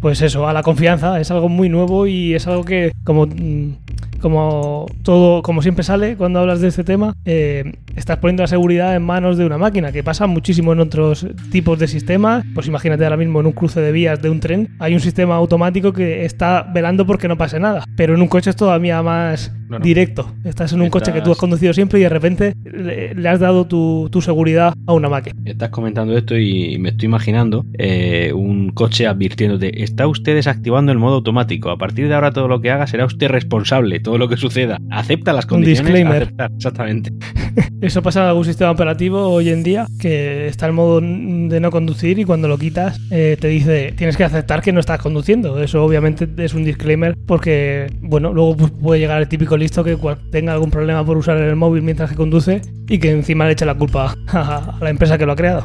[0.00, 1.20] Pues eso, a la confianza.
[1.20, 3.74] Es algo muy nuevo y es algo que, como, mm,
[4.20, 8.94] como todo, como siempre sale cuando hablas de este tema, eh, estás poniendo la seguridad
[8.96, 12.44] en manos de una máquina, que pasa muchísimo en otros tipos de sistemas.
[12.54, 15.36] Pues imagínate ahora mismo en un cruce de vías de un tren, hay un sistema
[15.36, 17.84] automático que está velando porque no pase nada.
[17.96, 20.34] Pero en un coche es todavía más directo.
[20.44, 23.38] Estás en un coche que tú has conducido siempre y de repente le, le has
[23.38, 25.36] dado tu, tu seguridad a una máquina.
[25.44, 30.98] Estás comentando esto y me estoy imaginando eh, un coche advirtiéndote, está usted desactivando el
[30.98, 34.28] modo automático, a partir de ahora todo lo que haga será usted responsable, todo lo
[34.28, 34.78] que suceda.
[34.90, 35.92] Acepta las Un condiciones.
[35.92, 36.22] disclaimer.
[36.22, 36.50] aceptar.
[36.56, 37.12] Exactamente.
[37.90, 41.72] Eso pasa en algún sistema operativo hoy en día que está el modo de no
[41.72, 45.60] conducir y cuando lo quitas eh, te dice tienes que aceptar que no estás conduciendo.
[45.60, 49.98] Eso obviamente es un disclaimer porque, bueno, luego pues, puede llegar el típico listo que
[50.30, 53.66] tenga algún problema por usar el móvil mientras que conduce y que encima le eche
[53.66, 55.64] la culpa a la empresa que lo ha creado.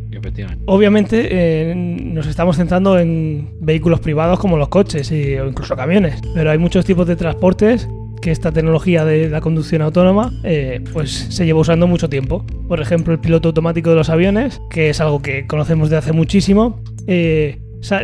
[0.66, 6.20] Obviamente eh, nos estamos centrando en vehículos privados como los coches y- o incluso camiones,
[6.34, 7.88] pero hay muchos tipos de transportes
[8.26, 12.44] que esta tecnología de la conducción autónoma eh, pues se lleva usando mucho tiempo.
[12.68, 16.12] Por ejemplo, el piloto automático de los aviones, que es algo que conocemos de hace
[16.12, 16.82] muchísimo.
[17.06, 17.60] eh,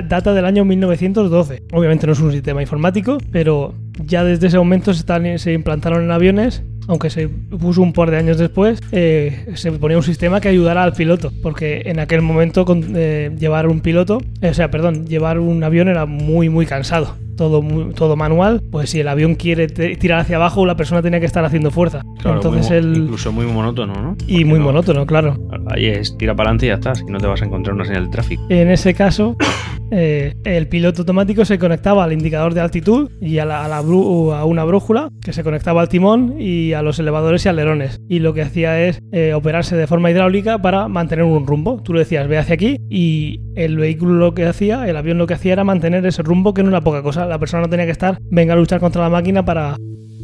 [0.07, 1.63] data del año 1912.
[1.73, 3.73] Obviamente no es un sistema informático, pero
[4.05, 8.37] ya desde ese momento se, implantaron en aviones aunque se puso un par de años
[8.37, 13.31] después, eh, se ponía un sistema que ayudara al piloto, porque en aquel momento eh,
[13.39, 17.15] llevar un piloto, o sea, perdón, llevar un avión era muy, muy cansado.
[17.41, 17.63] Todo,
[17.95, 21.43] todo manual, pues si el avión quiere tirar hacia abajo, la persona tenía que estar
[21.43, 22.03] haciendo fuerza.
[22.23, 22.95] Entonces el...
[22.95, 24.15] Incluso muy monótono, ¿no?
[24.27, 25.37] y muy monótono, claro.
[25.67, 27.85] Ahí es tira para adelante y ya estás, y no te vas a encontrar una
[27.85, 28.43] señal de tráfico.
[28.49, 29.35] En ese caso,
[29.91, 33.81] eh, el piloto automático se conectaba al indicador de altitud y a, la, a, a,
[34.45, 38.01] una brújula que se conectaba al timón y a los elevadores y alerones.
[38.07, 41.81] Y lo que hacía es eh, operarse de forma hidráulica para mantener un rumbo.
[41.81, 45.27] Tú le decías, ve hacia aquí y el vehículo lo que hacía, el avión lo
[45.27, 47.25] que hacía era mantener ese rumbo que no era poca cosa.
[47.31, 49.77] La persona no tenía que estar, venga a luchar contra la máquina para,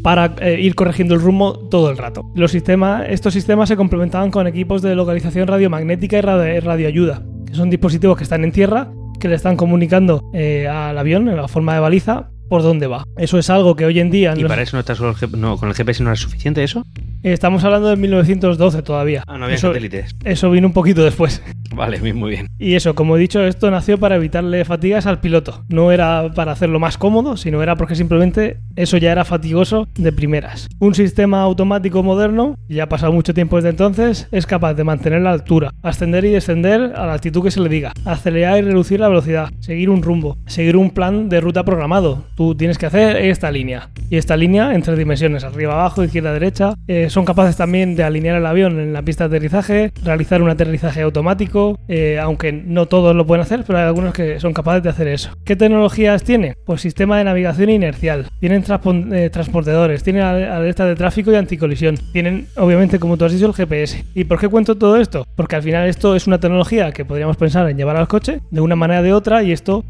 [0.04, 2.22] para eh, ir corrigiendo el rumbo todo el rato.
[2.36, 7.56] Los sistemas, estos sistemas se complementaban con equipos de localización radiomagnética y radio, radioayuda, que
[7.56, 8.92] son dispositivos que están en tierra
[9.22, 13.04] que le están comunicando eh, al avión en la forma de baliza por dónde va.
[13.18, 14.34] Eso es algo que hoy en día...
[14.38, 16.84] ¿Y para eso no está solo el no, con el GPS no es suficiente eso?
[17.24, 19.24] Estamos hablando de 1912 todavía.
[19.28, 20.16] Ah, no había eso, satélites.
[20.24, 21.42] Eso vino un poquito después.
[21.76, 22.48] Vale, muy bien.
[22.58, 25.64] Y eso, como he dicho, esto nació para evitarle fatigas al piloto.
[25.70, 30.12] No era para hacerlo más cómodo, sino era porque simplemente eso ya era fatigoso de
[30.12, 30.68] primeras.
[30.80, 35.22] Un sistema automático moderno, ya ha pasado mucho tiempo desde entonces, es capaz de mantener
[35.22, 39.00] la altura, ascender y descender a la altitud que se le diga, acelerar y reducir
[39.00, 42.24] la velocidad, seguir un rumbo, seguir un plan de ruta programado.
[42.38, 43.90] Tú tienes que hacer esta línea.
[44.12, 46.76] Y esta línea en tres dimensiones, arriba, abajo, izquierda, derecha.
[46.88, 50.50] Eh, son capaces también de alinear el avión en la pista de aterrizaje, realizar un
[50.52, 54.84] aterrizaje automático, eh, aunque no todos lo pueden hacer, pero hay algunos que son capaces
[54.84, 55.32] de hacer eso.
[55.46, 56.54] ¿Qué tecnologías tiene?
[56.64, 62.46] Pues sistema de navegación inercial, tienen eh, transportadores, tienen alerta de tráfico y anticolisión, tienen
[62.56, 64.06] obviamente como tú has dicho el GPS.
[64.14, 65.26] ¿Y por qué cuento todo esto?
[65.36, 68.62] Porque al final esto es una tecnología que podríamos pensar en llevar al coche de
[68.62, 69.84] una manera o de otra y esto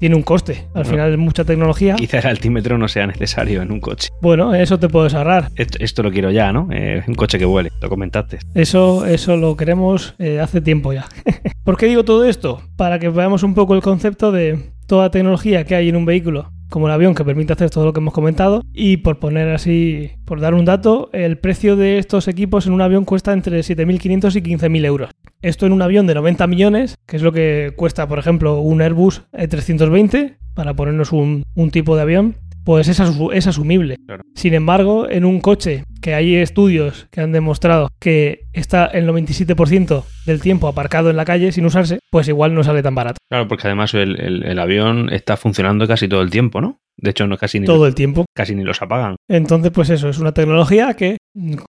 [0.00, 0.66] tiene un coste.
[0.74, 1.94] Al final es mucha tecnología.
[1.94, 4.08] Quizá el altímetro no sea necesario en un coche.
[4.22, 5.50] Bueno, eso te puedes ahorrar.
[5.54, 6.68] Esto, lo quiero ya, ¿no?
[6.72, 8.38] Eh, un coche que vuele, lo comentaste.
[8.54, 11.06] Eso, eso lo queremos eh, hace tiempo ya.
[11.64, 12.62] ¿Por qué digo todo esto?
[12.76, 16.50] Para que veamos un poco el concepto de toda tecnología que hay en un vehículo
[16.70, 18.62] como el avión que permite hacer todo lo que hemos comentado.
[18.72, 22.80] Y por poner así, por dar un dato, el precio de estos equipos en un
[22.80, 25.10] avión cuesta entre 7.500 y 15.000 euros.
[25.42, 28.80] Esto en un avión de 90 millones, que es lo que cuesta, por ejemplo, un
[28.80, 32.36] Airbus E320, para ponernos un, un tipo de avión,
[32.70, 33.00] pues es,
[33.32, 33.96] es asumible.
[34.36, 40.04] Sin embargo, en un coche que hay estudios que han demostrado que está el 97%
[40.24, 43.16] del tiempo aparcado en la calle sin usarse, pues igual no sale tan barato.
[43.28, 46.78] Claro, porque además el, avión está funcionando casi todo el tiempo, ¿no?
[46.96, 48.26] De hecho, no casi ni todo el tiempo.
[48.36, 49.16] Casi ni los apagan.
[49.28, 51.16] Entonces, pues eso, es una tecnología que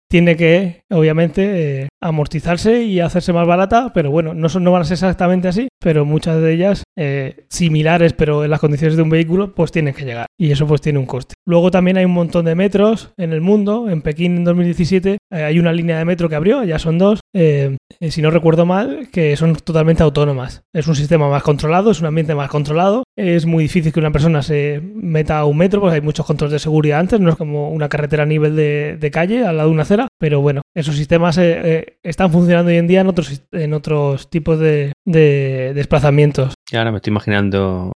[0.08, 4.82] tiene que, obviamente, eh, amortizarse y hacerse más barata, pero bueno, no, son, no van
[4.82, 9.02] a ser exactamente así, pero muchas de ellas eh, similares, pero en las condiciones de
[9.02, 10.28] un vehículo, pues tienen que llegar.
[10.40, 11.34] Y eso pues tiene un coste.
[11.46, 13.90] Luego también hay un montón de metros en el mundo.
[13.90, 17.20] En Pekín en 2017 eh, hay una línea de metro que abrió, ya son dos,
[17.34, 20.64] si no recuerdo mal, que son totalmente autónomas.
[20.74, 23.04] Es un sistema más controlado, es un ambiente más controlado.
[23.18, 26.54] Es muy difícil que una persona se meta a un metro, porque hay muchos controles
[26.54, 29.74] de seguridad antes, no es como una carretera a nivel de, calle al lado de
[29.74, 33.44] una acera, pero bueno, esos sistemas eh, eh, están funcionando hoy en día en otros,
[33.52, 36.54] en otros tipos de, de desplazamientos.
[36.72, 37.92] Y ahora me estoy imaginando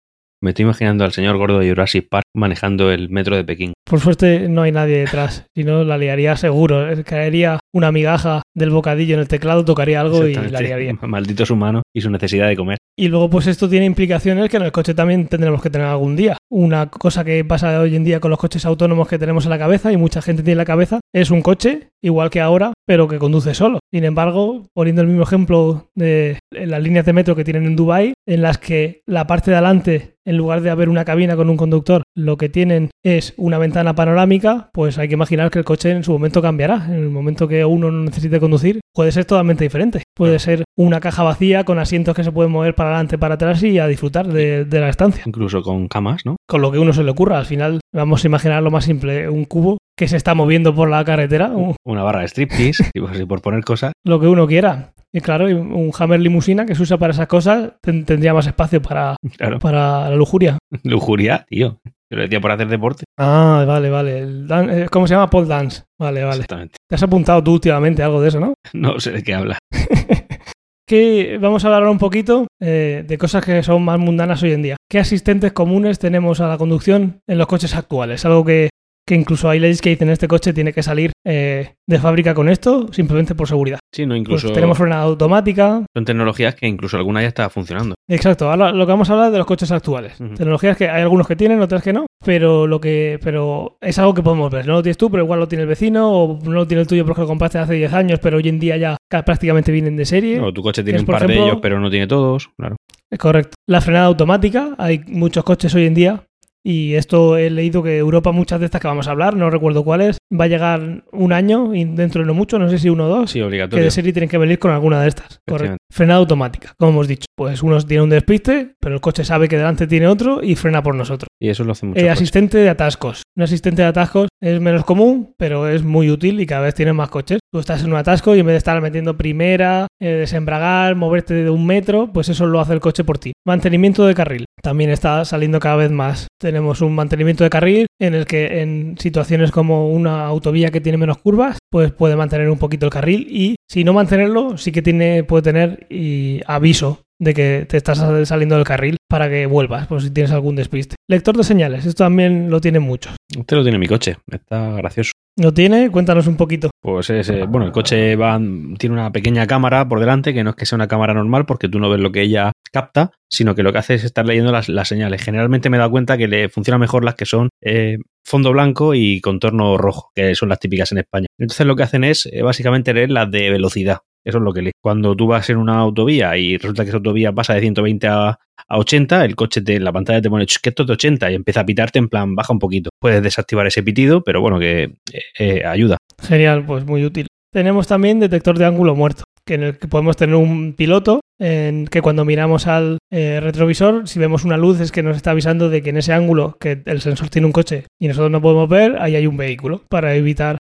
[0.44, 3.72] me estoy imaginando al señor gordo de Jurassic Park manejando el metro de Pekín.
[3.83, 6.87] Por suerte no hay nadie detrás, si no la liaría seguro.
[7.04, 10.92] Caería una migaja del bocadillo en el teclado, tocaría algo y la liaría.
[11.02, 12.76] Malditos humanos y su necesidad de comer.
[12.96, 16.14] Y luego pues esto tiene implicaciones que en el coche también tendremos que tener algún
[16.14, 16.37] día.
[16.50, 19.59] Una cosa que pasa hoy en día con los coches autónomos que tenemos en la
[19.59, 23.09] cabeza y mucha gente tiene en la cabeza es un coche igual que ahora, pero
[23.09, 23.78] que conduce solo.
[23.90, 28.12] Sin embargo, poniendo el mismo ejemplo de las líneas de metro que tienen en Dubai,
[28.26, 31.56] en las que la parte de adelante en lugar de haber una cabina con un
[31.56, 35.90] conductor, lo que tienen es una ventana panorámica, pues hay que imaginar que el coche
[35.90, 36.87] en su momento cambiará.
[36.87, 40.02] En el momento que uno no necesite conducir, puede ser totalmente diferente.
[40.14, 43.62] Puede ser una caja vacía con asientos que se pueden mover para adelante, para atrás
[43.62, 45.24] y a disfrutar de, la estancia.
[45.26, 46.37] Incluso con camas, ¿no?
[46.48, 47.38] Con lo que uno se le ocurra.
[47.38, 50.88] Al final, vamos a imaginar lo más simple, un cubo que se está moviendo por
[50.88, 51.52] la carretera.
[51.84, 53.92] Una barra de striptease, y por poner cosas.
[54.04, 54.92] Lo que uno quiera.
[55.14, 59.14] Y claro, un Hammer limusina que se usa para esas cosas tendría más espacio para,
[59.61, 60.59] para la lujuria.
[60.83, 61.79] Lujuria, tío.
[62.11, 63.05] Yo lo decía por hacer deporte.
[63.16, 64.22] Ah, vale, vale.
[64.22, 65.31] Eh, ¿Cómo se llama?
[65.31, 65.85] Pole dance.
[66.00, 66.38] Vale, vale.
[66.38, 66.79] Exactamente.
[66.88, 68.55] ¿Te has apuntado tú últimamente algo de eso, no?
[68.72, 69.57] No sé de qué habla.
[70.88, 74.62] que vamos a hablar un poquito eh, de cosas que son más mundanas hoy en
[74.62, 74.77] día.
[74.90, 78.24] ¿Qué asistentes comunes tenemos a la conducción en los coches actuales?
[78.24, 78.70] Algo que
[79.06, 82.48] que incluso hay leyes que dicen este coche tiene que salir eh, de fábrica con
[82.48, 83.78] esto simplemente por seguridad.
[83.94, 84.46] Sí, no, incluso.
[84.48, 85.82] Pues tenemos frenada automática.
[85.94, 87.94] Son tecnologías que incluso alguna ya está funcionando.
[88.08, 90.16] Exacto, ahora lo que vamos a hablar es de los coches actuales.
[90.16, 94.14] Tecnologías que hay algunos que tienen, otras que no, pero lo que pero es algo
[94.14, 94.66] que podemos ver.
[94.66, 96.86] No lo tienes tú, pero igual lo tiene el vecino, o no lo tiene el
[96.86, 99.96] tuyo porque lo compraste hace 10 años, pero hoy en día ya ca- prácticamente vienen
[99.96, 100.38] de serie.
[100.38, 102.50] No, tu coche tiene es, un par de ellos, pero no tiene todos.
[102.58, 102.76] Claro.
[103.10, 103.54] Es correcto.
[103.68, 106.24] La frenada automática, hay muchos coches hoy en día.
[106.66, 109.85] Y esto he leído que Europa, muchas de estas que vamos a hablar, no recuerdo
[109.85, 113.05] cuáles, va a llegar un año y dentro de no mucho, no sé si uno
[113.05, 113.85] o dos, Sí, que obligatorio.
[113.85, 115.40] de serie tienen que venir con alguna de estas.
[115.46, 115.77] Correcto.
[115.92, 117.27] Frenada automática, como hemos dicho.
[117.37, 120.83] Pues uno tiene un despiste, pero el coche sabe que delante tiene otro y frena
[120.83, 121.29] por nosotros.
[121.40, 122.00] Y eso lo hace mucho.
[122.00, 123.22] Eh, asistente de atascos.
[123.37, 126.96] Un asistente de atascos es menos común, pero es muy útil y cada vez tienen
[126.96, 127.40] más coches.
[127.54, 131.34] Tú estás en un atasco y en vez de estar metiendo primera, eh, desembragar, moverte
[131.34, 133.32] de un metro, pues eso lo hace el coche por ti.
[133.46, 134.46] Mantenimiento de carril.
[134.60, 136.26] También está saliendo cada vez más.
[136.40, 140.98] Tenemos un mantenimiento de carril en el que en situaciones como una autovía que tiene
[140.98, 144.82] menos curvas, pues puede mantener un poquito el carril y si no mantenerlo, sí que
[144.82, 147.98] tiene, puede tener y aviso de que te estás
[148.29, 150.96] saliendo del carril para que vuelvas, por si tienes algún despiste.
[151.09, 153.14] Lector de señales, esto también lo tienen muchos.
[153.37, 154.16] Este lo tiene mi coche.
[154.31, 155.12] Está gracioso.
[155.37, 155.90] ¿Lo tiene?
[155.90, 156.70] Cuéntanos un poquito.
[156.81, 158.38] Pues es, eh, bueno, el coche va,
[158.79, 161.68] tiene una pequeña cámara por delante, que no es que sea una cámara normal, porque
[161.68, 164.53] tú no ves lo que ella capta, sino que lo que hace es estar leyendo
[164.53, 165.22] las, las señales.
[165.22, 168.94] Generalmente me he dado cuenta que le funcionan mejor las que son eh, fondo blanco
[168.94, 171.27] y contorno rojo, que son las típicas en España.
[171.38, 173.98] Entonces lo que hacen es eh, básicamente leer las de velocidad.
[174.24, 174.72] Eso es lo que lee.
[174.82, 178.38] Cuando tú vas en una autovía y resulta que esa autovía pasa de 120 a,
[178.68, 181.30] a 80, el coche te, la pantalla te pone "Ch, que esto es de 80
[181.30, 182.90] y empieza a pitarte en plan baja un poquito.
[183.00, 185.98] Puedes desactivar ese pitido, pero bueno, que eh, eh, ayuda.
[186.22, 187.26] Genial, pues muy útil.
[187.52, 191.87] Tenemos también detector de ángulo muerto, que en el que podemos tener un piloto en
[191.87, 195.68] que cuando miramos al eh, retrovisor, si vemos una luz es que nos está avisando
[195.68, 198.68] de que en ese ángulo que el sensor tiene un coche y nosotros no podemos
[198.68, 200.58] ver, ahí hay un vehículo para evitar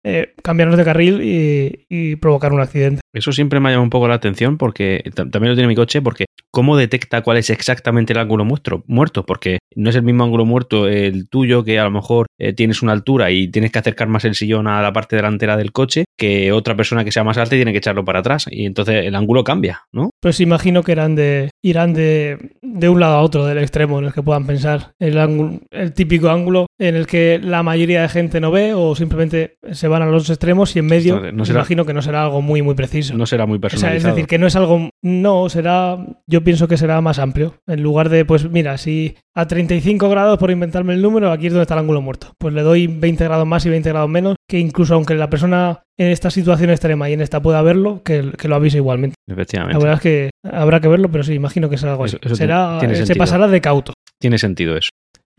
[0.44, 1.20] cambiarnos de carril
[1.90, 3.02] y provocar un accidente.
[3.18, 5.76] Eso siempre me ha llamado un poco la atención porque tam- también lo tiene mi
[5.76, 10.04] coche porque cómo detecta cuál es exactamente el ángulo muerto, muerto porque no es el
[10.04, 13.72] mismo ángulo muerto el tuyo que a lo mejor eh, tienes una altura y tienes
[13.72, 17.12] que acercar más el sillón a la parte delantera del coche que otra persona que
[17.12, 20.10] sea más alta y tiene que echarlo para atrás y entonces el ángulo cambia, ¿no?
[20.22, 24.14] Pues imagino que de, irán de, de un lado a otro del extremo en el
[24.14, 24.92] que puedan pensar.
[25.00, 28.96] El, ángulo, el típico ángulo en el que la mayoría de gente no ve o
[28.96, 32.24] simplemente se van a los extremos y en medio no será- imagino que no será
[32.24, 33.07] algo muy muy preciso.
[33.16, 34.10] No será muy O sea, personalizado.
[34.10, 34.90] es decir, que no es algo.
[35.04, 35.98] No, será.
[36.28, 37.56] Yo pienso que será más amplio.
[37.68, 41.54] En lugar de, pues mira, si a 35 grados, por inventarme el número, aquí es
[41.54, 42.34] donde está el ángulo muerto.
[42.40, 45.84] Pues le doy 20 grados más y 20 grados menos, que incluso aunque la persona
[45.98, 49.16] en esta situación extrema y en esta pueda verlo, que, que lo avise igualmente.
[49.28, 49.78] La Efectivamente.
[49.78, 52.18] verdad es que habrá que verlo, pero sí, imagino que será algo así.
[52.22, 53.94] Eso- será, tiene se pasará de cauto.
[54.20, 54.90] Tiene sentido eso.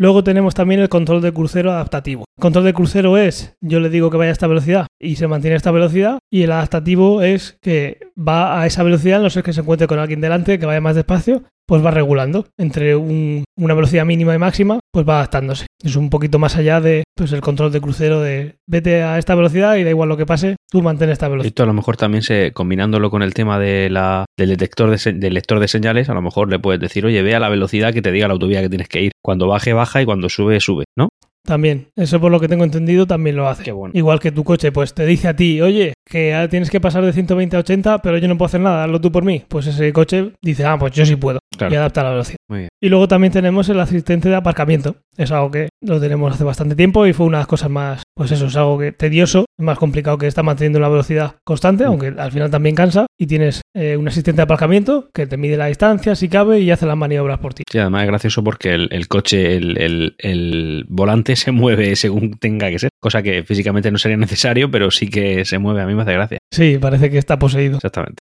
[0.00, 2.24] Luego tenemos también el control de crucero adaptativo.
[2.36, 5.26] El control de crucero es, yo le digo que vaya a esta velocidad y se
[5.26, 9.42] mantiene a esta velocidad, y el adaptativo es que va a esa velocidad, no sé
[9.42, 13.44] que se encuentre con alguien delante, que vaya más despacio, pues va regulando entre un-
[13.58, 15.66] una velocidad mínima y máxima, pues va adaptándose.
[15.84, 19.34] Es un poquito más allá de pues el control de crucero de vete a esta
[19.34, 21.48] velocidad y da igual lo que pase, tú mantén esta velocidad.
[21.48, 25.12] Esto a lo mejor también se, combinándolo con el tema de la, del detector de,
[25.12, 27.92] del lector de señales, a lo mejor le puedes decir, oye, ve a la velocidad
[27.92, 29.12] que te diga la autovía que tienes que ir.
[29.22, 31.10] Cuando baje, baja y cuando sube, sube, ¿no?
[31.48, 33.62] También, eso por lo que tengo entendido también lo hace.
[33.64, 33.92] Qué bueno.
[33.96, 37.02] Igual que tu coche, pues te dice a ti, oye, que ahora tienes que pasar
[37.04, 39.42] de 120 a 80, pero yo no puedo hacer nada, hazlo tú por mí.
[39.48, 41.38] Pues ese coche dice, ah, pues yo sí puedo.
[41.56, 41.72] Claro.
[41.72, 42.36] Y adapta la velocidad.
[42.48, 42.68] Muy bien.
[42.80, 44.96] Y luego también tenemos el asistente de aparcamiento.
[45.16, 48.02] Es algo que lo tenemos hace bastante tiempo y fue una de las cosas más,
[48.14, 51.86] pues eso, es algo que tedioso, más complicado que estar manteniendo una velocidad constante, Mm.
[51.88, 53.06] aunque al final también cansa.
[53.18, 56.70] Y tienes eh, un asistente de aparcamiento que te mide la distancia, si cabe, y
[56.70, 57.64] hace las maniobras por ti.
[57.70, 62.38] Sí, además es gracioso porque el, el coche, el, el- el volante se mueve según
[62.38, 65.82] tenga que ser, cosa que físicamente no sería necesario, pero sí que se mueve.
[65.82, 66.38] A mí me hace gracia.
[66.50, 67.76] Sí, parece que está poseído.
[67.76, 68.22] Exactamente.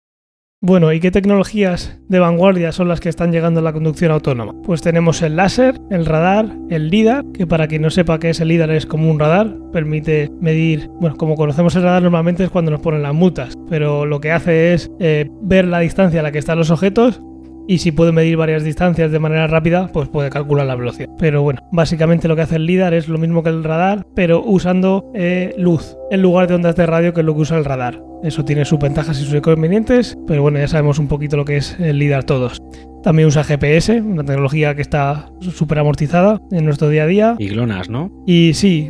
[0.65, 4.53] Bueno, ¿y qué tecnologías de vanguardia son las que están llegando a la conducción autónoma?
[4.63, 8.39] Pues tenemos el láser, el radar, el LIDAR, que para quien no sepa qué es
[8.39, 12.49] el LIDAR es como un radar, permite medir, bueno, como conocemos el radar normalmente es
[12.49, 16.23] cuando nos ponen las multas, pero lo que hace es eh, ver la distancia a
[16.23, 17.19] la que están los objetos
[17.67, 21.09] y si puede medir varias distancias de manera rápida, pues puede calcular la velocidad.
[21.17, 24.43] Pero bueno, básicamente lo que hace el LIDAR es lo mismo que el radar, pero
[24.43, 27.65] usando eh, luz en lugar de ondas de radio que es lo que usa el
[27.65, 28.01] radar.
[28.23, 31.57] Eso tiene sus ventajas y sus inconvenientes, pero bueno, ya sabemos un poquito lo que
[31.57, 32.61] es el LIDAR todos.
[33.03, 37.35] También usa GPS, una tecnología que está súper amortizada en nuestro día a día.
[37.37, 38.11] Y GLONASS, ¿no?
[38.25, 38.89] Y sí,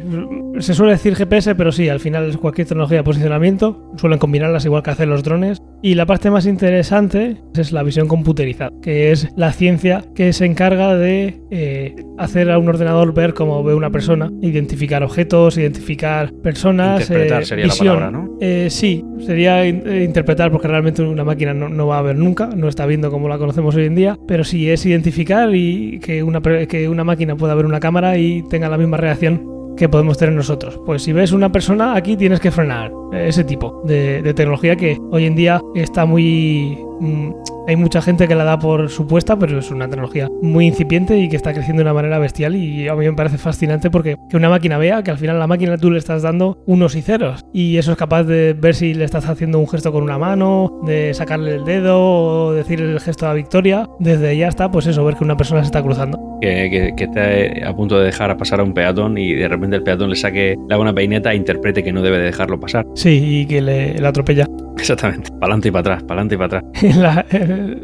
[0.60, 3.92] se suele decir GPS, pero sí, al final es cualquier tecnología de posicionamiento.
[3.98, 5.62] Suelen combinarlas igual que hacen los drones.
[5.82, 10.46] Y la parte más interesante es la visión computerizada, que es la ciencia que se
[10.46, 16.32] encarga de eh, hacer a un ordenador ver cómo ve una persona, identificar objetos, identificar
[16.42, 17.02] personas.
[17.02, 17.88] Interpretar eh, sería visión.
[17.88, 18.38] la palabra, ¿no?
[18.40, 22.16] Eh, sí, sería in- eh, interpretar porque realmente una máquina no, no va a ver
[22.18, 26.00] nunca, no está viendo como la conocemos hoy en día, pero sí es identificar y
[26.00, 29.90] que una, que una máquina pueda ver una cámara y tenga la misma reacción que
[29.90, 30.80] podemos tener nosotros.
[30.86, 35.26] Pues si ves una persona aquí tienes que frenar ese tipo de tecnología que hoy
[35.26, 36.78] en día está muy...
[37.00, 37.32] mm,
[37.68, 41.30] hay mucha gente que la da por supuesta, pero es una tecnología muy incipiente y
[41.30, 44.38] que está creciendo de una manera bestial y a mí me parece fascinante porque que
[44.38, 47.46] una máquina vea que al final la máquina tú le estás dando unos y ceros
[47.54, 50.82] y eso es capaz de ver si le estás haciendo un gesto con una mano,
[50.86, 53.90] de sacarle el dedo o decir el gesto la victoria.
[54.00, 56.20] Desde ahí hasta, pues eso, ver que una persona se está cruzando.
[56.42, 59.48] Que, que, que esté a punto de dejar a pasar a un peatón y de
[59.48, 62.26] repente el peatón le saque, le haga una peineta e interprete que no debe de
[62.26, 62.86] dejarlo pasar.
[62.96, 64.48] Sí, y que le, le atropella.
[64.78, 65.30] Exactamente.
[65.32, 66.83] Para adelante y para atrás, para adelante y para atrás.
[66.98, 67.26] La-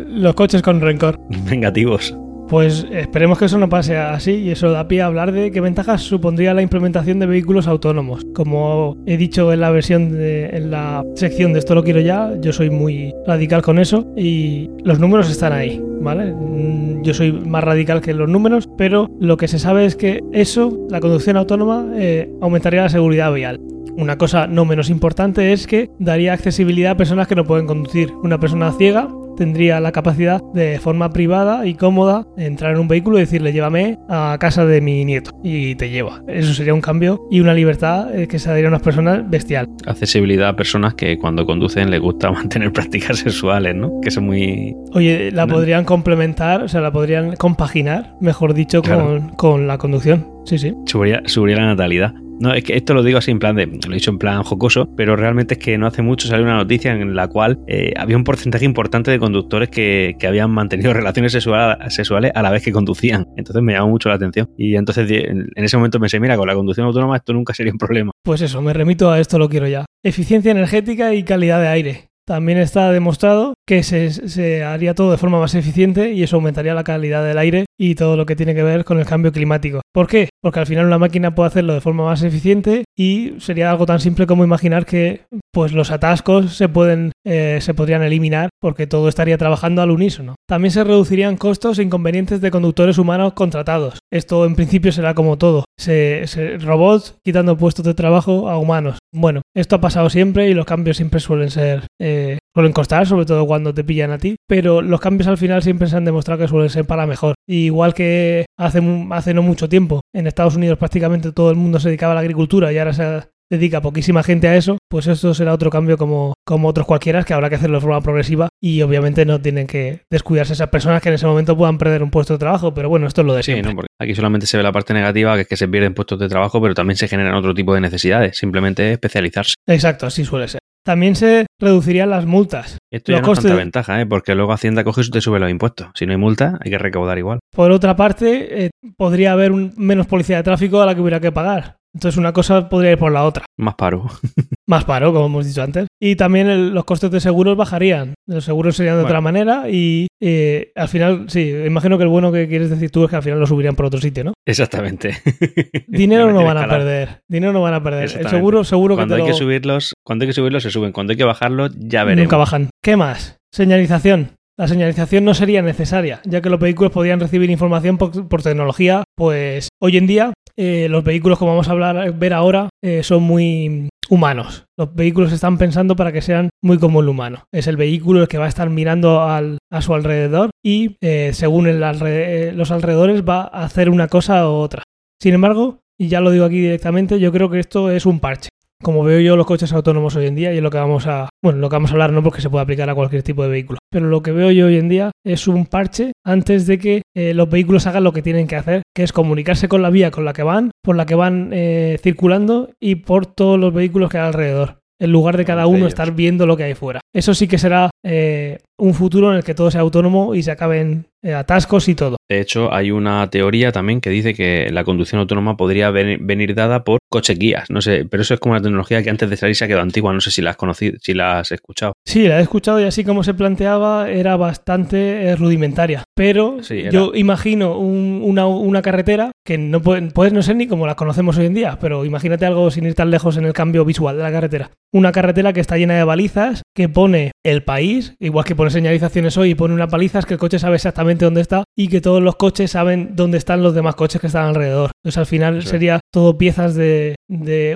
[0.08, 1.20] los coches con rencor.
[1.50, 2.16] Vengativos.
[2.50, 5.62] Pues esperemos que eso no pase así y eso da pie a hablar de qué
[5.62, 8.26] ventajas supondría la implementación de vehículos autónomos.
[8.34, 12.34] Como he dicho en la versión de, en la sección de esto lo quiero ya,
[12.42, 16.34] yo soy muy radical con eso y los números están ahí, ¿vale?
[16.34, 20.20] Mm, Yo soy más radical que los números, pero lo que se sabe es que
[20.34, 23.62] eso, la conducción autónoma, eh, aumentaría la seguridad vial.
[24.00, 28.14] Una cosa no menos importante es que daría accesibilidad a personas que no pueden conducir.
[28.24, 29.10] Una persona ciega
[29.40, 33.98] tendría la capacidad de forma privada y cómoda entrar en un vehículo y decirle llévame
[34.10, 36.22] a casa de mi nieto y te lleva.
[36.28, 39.70] Eso sería un cambio y una libertad eh, que se daría a unas personas bestial.
[39.88, 44.02] Accesibilidad a personas que cuando conducen les gusta mantener prácticas sexuales, ¿no?
[44.02, 44.76] Que son muy...
[44.94, 49.06] Oye, la podrían complementar, o sea, la podrían compaginar, mejor dicho, Claro.
[49.06, 50.28] con, con la conducción.
[50.46, 50.76] Sí, sí.
[50.86, 52.14] Subiría, subiría la natalidad.
[52.40, 54.44] No, es que esto lo digo así en plan de, lo he dicho en plan
[54.44, 57.94] jocoso, pero realmente es que no hace mucho salió una noticia en la cual eh,
[57.98, 62.50] había un porcentaje importante de conductores que, que habían mantenido relaciones sexual- sexuales a la
[62.52, 63.28] vez que conducían.
[63.38, 64.50] Entonces me llamó mucho la atención.
[64.58, 67.78] Y entonces en ese momento pensé, mira, con la conducción autónoma esto nunca sería un
[67.78, 68.12] problema.
[68.24, 69.86] Pues eso, me remito a esto, lo quiero ya.
[70.04, 72.10] Eficiencia energética y calidad de aire.
[72.26, 76.76] También está demostrado que se, se haría todo de forma más eficiente y eso aumentaría
[76.76, 79.82] la calidad del aire y todo lo que tiene que ver con el cambio climático.
[79.94, 80.30] ¿Por qué?
[80.42, 84.02] Porque al final una máquina puede hacerlo de forma más eficiente y sería algo tan
[84.02, 85.22] simple como imaginar que
[85.52, 90.36] pues los atascos se pueden eh, se podrían eliminar porque todo estaría trabajando al unísono.
[90.48, 94.00] También se reducirían costos e inconvenientes de conductores humanos contratados.
[94.12, 95.66] Esto en principio será como todo.
[95.78, 96.26] Se,
[96.60, 98.98] robots quitando puestos de trabajo a humanos.
[99.14, 103.26] Bueno, esto ha pasado siempre y los cambios siempre suelen ser eh, suelen costar, sobre
[103.26, 106.42] todo cuando te pillan a ti, pero los cambios al final siempre se han demostrado
[106.42, 107.36] que suelen ser para mejor.
[107.48, 108.82] Y igual que hace,
[109.12, 112.22] hace no mucho tiempo en Estados Unidos prácticamente todo el mundo se dedicaba a la
[112.22, 113.22] agricultura y ahora se
[113.52, 117.34] dedica poquísima gente a eso, pues esto será otro cambio como, como otros cualquiera que
[117.34, 121.10] habrá que hacerlo de forma progresiva y obviamente no tienen que descuidarse esas personas que
[121.10, 123.42] en ese momento puedan perder un puesto de trabajo, pero bueno, esto es lo de
[123.42, 123.72] Sí, siempre.
[123.72, 123.76] ¿no?
[123.78, 126.30] Porque aquí solamente se ve la parte negativa, que es que se pierden puestos de
[126.30, 128.38] trabajo, pero también se generan otro tipo de necesidades.
[128.38, 129.56] Simplemente especializarse.
[129.68, 130.60] Exacto, así suele ser.
[130.86, 132.78] También se reducirían las multas.
[132.92, 134.06] Esto Los ya no es tanta ventaja, ¿eh?
[134.06, 135.90] porque luego Hacienda coge y te sube los impuestos.
[135.94, 137.40] Si no hay multa, hay que recaudar igual.
[137.54, 141.20] Por otra parte, eh, podría haber un- menos policía de tráfico a la que hubiera
[141.20, 141.76] que pagar.
[141.94, 143.46] Entonces una cosa podría ir por la otra.
[143.58, 144.06] Más paro.
[144.68, 145.88] Más paro, como hemos dicho antes.
[146.00, 148.14] Y también el- los costes de seguros bajarían.
[148.28, 149.10] Los seguros serían de Bueno.
[149.10, 153.04] otra manera y eh, al final, sí, imagino que el bueno que quieres decir tú
[153.06, 154.34] es que al final lo subirían por otro sitio, ¿no?
[154.46, 155.18] Exactamente.
[155.88, 157.22] Dinero no van a perder.
[157.28, 158.04] Dinero no van a perder.
[158.20, 160.70] El seguro, seguro que Cuando te hay lo- que subirlos, cuando hay que subirlos se
[160.72, 160.92] suben.
[160.92, 162.26] Cuando hay que bajarlos, ya veremos.
[162.26, 162.70] Nunca bajan.
[162.84, 163.38] ¿Qué más?
[163.52, 164.32] Señalización.
[164.58, 169.06] La señalización no sería necesaria, ya que los vehículos podrían recibir información por, por tecnología.
[169.16, 173.24] Pues hoy en día eh, los vehículos, como vamos a hablar, ver ahora, eh, son
[173.24, 174.66] muy humanos.
[174.78, 177.44] Los vehículos están pensando para que sean muy como el humano.
[177.54, 181.32] Es el vehículo el que va a estar mirando al- a su alrededor y eh,
[181.34, 184.84] según el los alrededores va a hacer una cosa u otra.
[185.22, 188.50] Sin embargo, y ya lo digo aquí directamente, yo creo que esto es un parche.
[188.82, 191.30] Como veo yo los coches autónomos hoy en día y es lo que vamos a,
[191.44, 193.50] bueno, lo que vamos a hablar no porque se puede aplicar a cualquier tipo de
[193.50, 197.02] vehículo, pero lo que veo yo hoy en día es un parche antes de que
[197.16, 200.12] eh, los vehículos hagan lo que tienen que hacer, que es comunicarse con la vía
[200.12, 204.10] con la que van, por la que van eh, circulando y por todos los vehículos
[204.10, 204.80] que hay alrededor.
[205.02, 207.00] En lugar de cada uno estar viendo lo que hay fuera.
[207.16, 210.52] Eso sí que será eh, un futuro en el que todo sea autónomo y se
[210.52, 212.16] acaben eh, atascos y todo.
[212.30, 216.86] De hecho, hay una teoría también que dice que la conducción autónoma podría venir, dada
[216.86, 217.70] por coches guías.
[217.70, 219.84] No sé, pero eso es como una tecnología que antes de salir se ha quedado
[219.84, 220.14] antigua.
[220.14, 221.94] No sé si la has conocido, si la has escuchado.
[222.06, 226.04] Sí, la he escuchado y así como se planteaba era bastante eh, rudimentaria.
[226.16, 231.38] Pero yo imagino una, carretera que no puede, puede no ser ni como la conocemos
[231.38, 234.24] hoy en día, pero imagínate algo sin ir tan lejos en el cambio visual de
[234.24, 234.72] la carretera.
[234.94, 239.38] Una carretera que está llena de balizas, que pone el país, igual que pone señalizaciones
[239.38, 242.22] hoy y pone una palizas que el coche sabe exactamente dónde está y que todos
[242.22, 244.92] los coches saben dónde están los demás coches que están alrededor.
[245.04, 247.16] Entonces al final sería todo piezas de,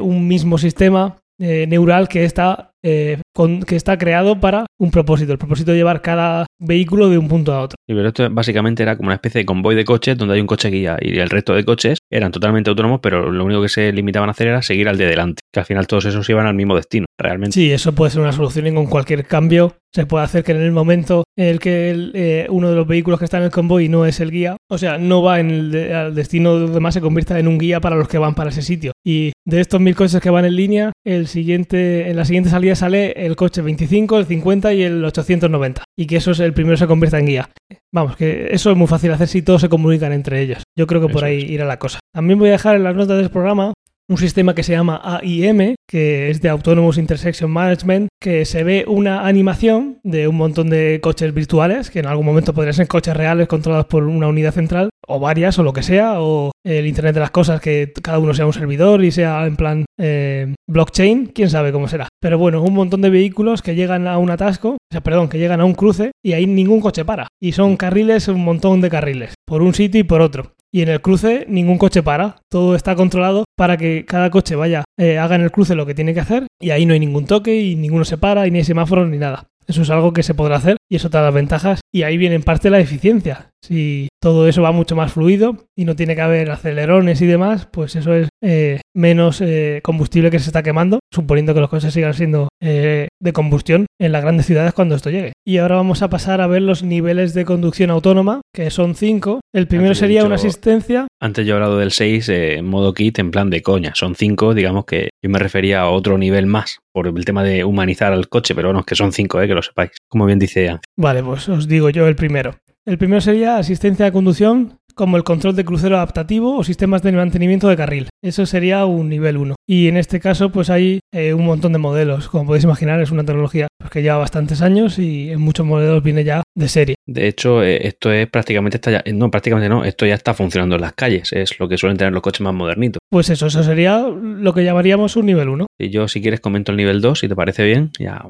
[0.02, 3.18] un mismo sistema eh, neural que está eh,
[3.66, 7.54] que está creado para un propósito, el propósito de llevar cada vehículo de un punto
[7.54, 7.76] a otro.
[7.88, 10.48] Y pero esto básicamente era como una especie de convoy de coches donde hay un
[10.48, 13.92] coche guía y el resto de coches eran totalmente autónomos, pero lo único que se
[13.92, 16.54] limitaban a hacer era seguir al de delante, que al final todos esos iban al
[16.54, 17.54] mismo destino, realmente.
[17.54, 20.62] Sí, eso puede ser una solución y con cualquier cambio se puede hacer que en
[20.62, 23.90] el momento en el que eh, uno de los vehículos que está en el convoy
[23.90, 26.96] no es el guía, o sea, no va en el al destino de los demás,
[26.96, 28.92] se convierta en un guía para los que van para ese sitio.
[29.06, 32.73] Y de estos mil coches que van en línea, el siguiente, en la siguiente salida
[32.76, 35.84] sale el coche 25, el 50 y el 890.
[35.98, 37.50] Y que eso es el primero se convierta en guía.
[37.94, 40.64] Vamos, que eso es muy fácil hacer si todos se comunican entre ellos.
[40.78, 42.00] Yo creo que por ahí irá la cosa.
[42.14, 43.74] También voy a dejar en las notas del programa
[44.14, 48.86] un sistema que se llama AIM, que es de Autonomous Intersection Management, que se ve
[48.88, 53.18] una animación de un montón de coches virtuales, que en algún momento podrían ser coches
[53.18, 57.16] reales controlados por una unidad central, o varias, o lo que sea, o el Internet
[57.16, 61.32] de las Cosas, que cada uno sea un servidor y sea en plan eh, blockchain,
[61.34, 62.08] quién sabe cómo será.
[62.22, 65.40] Pero bueno, un montón de vehículos que llegan a un atasco, o sea, perdón, que
[65.40, 67.30] llegan a un cruce y ahí ningún coche para.
[67.42, 70.53] Y son carriles, un montón de carriles, por un sitio y por otro.
[70.76, 74.84] Y en el cruce ningún coche para, todo está controlado para que cada coche vaya,
[74.98, 77.26] eh, haga en el cruce lo que tiene que hacer y ahí no hay ningún
[77.26, 79.46] toque y ninguno se para y ni hay semáforos ni nada.
[79.68, 82.20] Eso es algo que se podrá hacer y eso te da las ventajas y ahí
[82.20, 83.50] viene en parte la eficiencia.
[83.66, 87.68] Si todo eso va mucho más fluido y no tiene que haber acelerones y demás,
[87.72, 91.94] pues eso es eh, menos eh, combustible que se está quemando, suponiendo que los coches
[91.94, 95.34] sigan siendo eh, de combustión en las grandes ciudades cuando esto llegue.
[95.48, 99.40] Y ahora vamos a pasar a ver los niveles de conducción autónoma, que son cinco.
[99.52, 101.08] El primero sería una asistencia.
[101.20, 103.94] Antes yo he hablado del 6 en modo kit en plan de coña.
[103.96, 107.64] Son cinco, digamos que yo me refería a otro nivel más por el tema de
[107.64, 110.80] humanizar al coche, pero bueno, es que son cinco, que lo sepáis, como bien dice
[110.96, 112.56] Vale, pues os digo yo el primero.
[112.86, 117.12] El primero sería asistencia de conducción como el control de crucero adaptativo o sistemas de
[117.12, 118.10] mantenimiento de carril.
[118.22, 119.56] Eso sería un nivel 1.
[119.68, 122.28] Y en este caso, pues hay eh, un montón de modelos.
[122.30, 126.04] Como podéis imaginar, es una tecnología pues, que lleva bastantes años y en muchos modelos
[126.04, 126.96] viene ya de serie.
[127.06, 130.76] De hecho, eh, esto es prácticamente está ya, no, prácticamente no, esto ya está funcionando
[130.76, 131.32] en las calles.
[131.34, 133.00] Es lo que suelen tener los coches más modernitos.
[133.10, 135.66] Pues eso, eso sería lo que llamaríamos un nivel 1.
[135.80, 137.92] Y yo, si quieres, comento el nivel 2, si te parece bien.
[138.00, 138.26] Ya,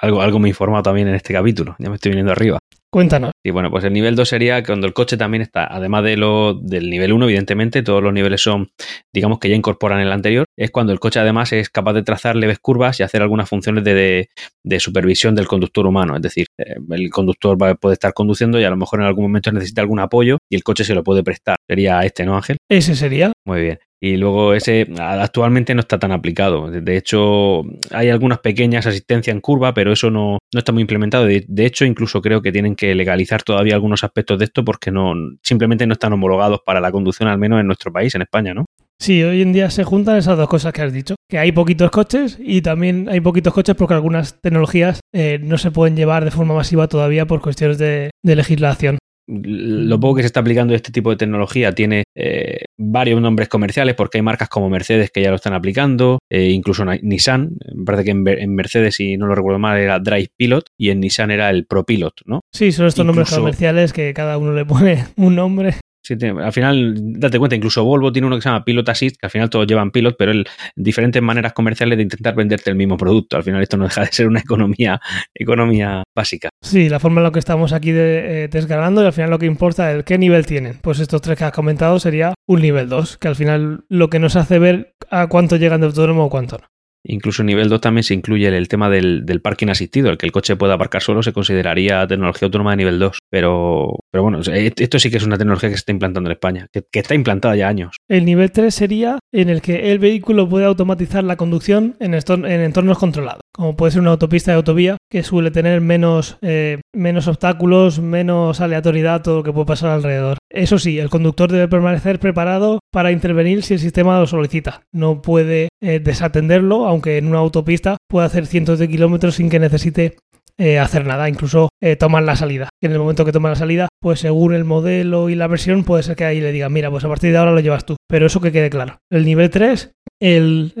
[0.00, 1.76] algo, algo me he informado también en este capítulo.
[1.78, 2.58] Ya me estoy viniendo arriba.
[2.96, 3.32] Cuéntanos.
[3.44, 6.54] Y bueno, pues el nivel 2 sería cuando el coche también está, además de lo
[6.54, 8.70] del nivel 1, evidentemente, todos los niveles son,
[9.12, 12.36] digamos que ya incorporan el anterior, es cuando el coche además es capaz de trazar
[12.36, 14.30] leves curvas y hacer algunas funciones de,
[14.78, 16.16] supervisión del conductor humano.
[16.16, 19.24] Es decir, eh, el conductor va, puede estar conduciendo y a lo mejor en algún
[19.24, 21.56] momento necesita algún apoyo y el coche se lo puede prestar.
[21.68, 22.56] Sería este, ¿no, Ángel?
[22.66, 23.30] Ese sería.
[23.44, 23.78] Muy bien.
[24.00, 26.70] Y luego ese actualmente no está tan aplicado.
[26.70, 31.24] De hecho, hay algunas pequeñas asistencias en curva, pero eso no, no está muy implementado.
[31.24, 35.14] De, hecho, incluso creo que tienen que legalizar todavía algunos aspectos de esto porque no
[35.42, 38.66] simplemente no están homologados para la conducción, al menos en nuestro país, en España, ¿no?
[38.98, 41.90] Sí, hoy en día se juntan esas dos cosas que has dicho, que hay poquitos
[41.90, 46.30] coches y también hay poquitos coches porque algunas tecnologías eh, no se pueden llevar de
[46.30, 48.96] forma masiva todavía por cuestiones de legislación
[49.26, 53.94] lo poco que se está aplicando este tipo de tecnología tiene eh, varios nombres comerciales
[53.94, 58.04] porque hay marcas como Mercedes que ya lo están aplicando, eh, incluso Nissan, me parece
[58.04, 61.50] que en, Mercedes, si no lo recuerdo mal, era Drive Pilot y en Nissan era
[61.50, 62.40] el Pro Pilot, ¿no?
[62.52, 65.74] Sí, son estos nombres comerciales que cada uno le pone un nombre
[66.14, 69.30] al final, date cuenta, incluso Volvo tiene uno que se llama Pilot Assist, que al
[69.30, 73.36] final todos llevan Pilot, pero el, diferentes maneras comerciales de intentar venderte el mismo producto.
[73.36, 75.00] Al final esto no deja de ser una economía,
[75.34, 76.48] economía básica.
[76.62, 79.38] Sí, la forma en la que estamos aquí de, eh, desgranando y al final lo
[79.38, 80.78] que importa es qué nivel tienen.
[80.82, 84.18] Pues estos tres que has comentado sería un nivel 2, que al final lo que
[84.18, 86.66] nos hace ver a cuánto llegan de autónomo o cuánto no.
[87.08, 90.32] Incluso en nivel 2 también se incluye el, tema del, parking asistido, el que el
[90.32, 93.18] coche pueda aparcar solo se consideraría tecnología autónoma de nivel 2.
[93.30, 96.32] Pero, pero bueno, e, esto sí que es una tecnología que se está implantando en
[96.32, 97.96] España, que, está implantada ya años.
[98.08, 102.60] El nivel 3 sería en el que el vehículo puede automatizar la conducción en, en
[102.62, 107.28] entornos controlados, como puede ser una autopista de autovía que suele tener menos, eh, menos
[107.28, 110.38] obstáculos, menos aleatoriedad, todo lo que puede pasar alrededor.
[110.48, 114.80] Eso sí, el conductor debe permanecer preparado para intervenir si el sistema lo solicita.
[114.92, 119.60] No puede eh, desatenderlo, aunque en una autopista puede hacer cientos de kilómetros sin que
[119.60, 120.16] necesite
[120.58, 122.68] eh, hacer nada, incluso eh, tomar la salida.
[122.80, 125.84] Y en el momento que toma la salida, pues según el modelo y la versión,
[125.84, 127.96] puede ser que ahí le digan, mira, pues a partir de ahora lo llevas tú.
[128.08, 128.98] Pero eso que quede claro.
[129.10, 130.72] El nivel 3 el,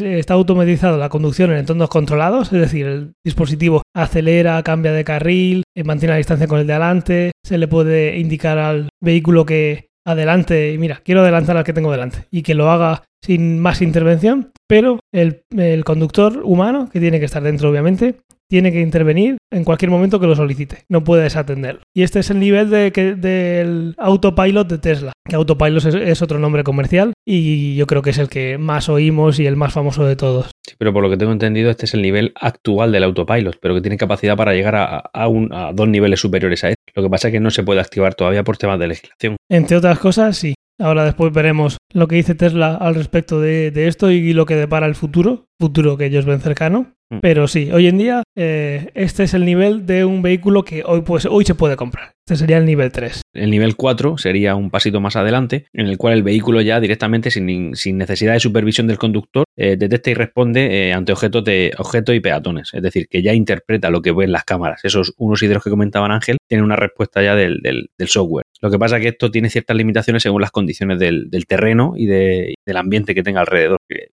[0.00, 5.64] está automatizado la conducción en entornos controlados, es decir, el dispositivo acelera, cambia de carril,
[5.76, 9.88] eh, mantiene la distancia con el de adelante, se le puede indicar al vehículo que
[10.06, 14.50] adelante, mira, quiero adelantar al que tengo delante, y que lo haga sin más intervención,
[14.66, 18.16] pero el, el conductor humano, que tiene que estar dentro obviamente,
[18.48, 20.84] tiene que intervenir en cualquier momento que lo solicite.
[20.88, 21.82] No puede desatenderlo.
[21.94, 25.12] Y este es el nivel de que, del autopilot de Tesla.
[25.28, 29.38] Que autopilot es, otro nombre comercial y yo creo que es el que más oímos
[29.38, 30.50] y el más famoso de todos.
[30.66, 33.74] Sí, pero por lo que tengo entendido, este es el nivel actual del autopilot, pero
[33.74, 36.92] que tiene capacidad para llegar a, a dos niveles superiores a este.
[36.94, 39.36] Lo que pasa es que no se puede activar todavía por temas de legislación.
[39.50, 40.54] Entre otras cosas, sí.
[40.80, 44.86] Ahora después veremos lo que dice Tesla al respecto de, esto y lo que depara
[44.86, 46.94] el futuro, futuro que ellos ven cercano.
[47.10, 47.18] Mm.
[47.20, 51.00] Pero sí, hoy en día eh, este es el nivel de un vehículo que hoy,
[51.00, 52.12] pues, hoy se puede comprar.
[52.26, 53.22] Este sería el nivel 3.
[53.34, 57.30] El nivel 4 sería un pasito más adelante, en el cual el vehículo ya directamente,
[57.30, 62.14] sin, necesidad de supervisión del conductor, eh, detecta y responde eh, ante objetos, de, objetos
[62.14, 62.70] y peatones.
[62.72, 64.84] Es decir, que ya interpreta lo que ven las cámaras.
[64.84, 68.44] Esos unos hidros que comentaban Ángel tienen una respuesta ya del, del software.
[68.60, 72.06] Lo que pasa es que esto tiene ciertas limitaciones según las condiciones del, terreno y
[72.06, 73.78] del ambiente que tenga alrededor.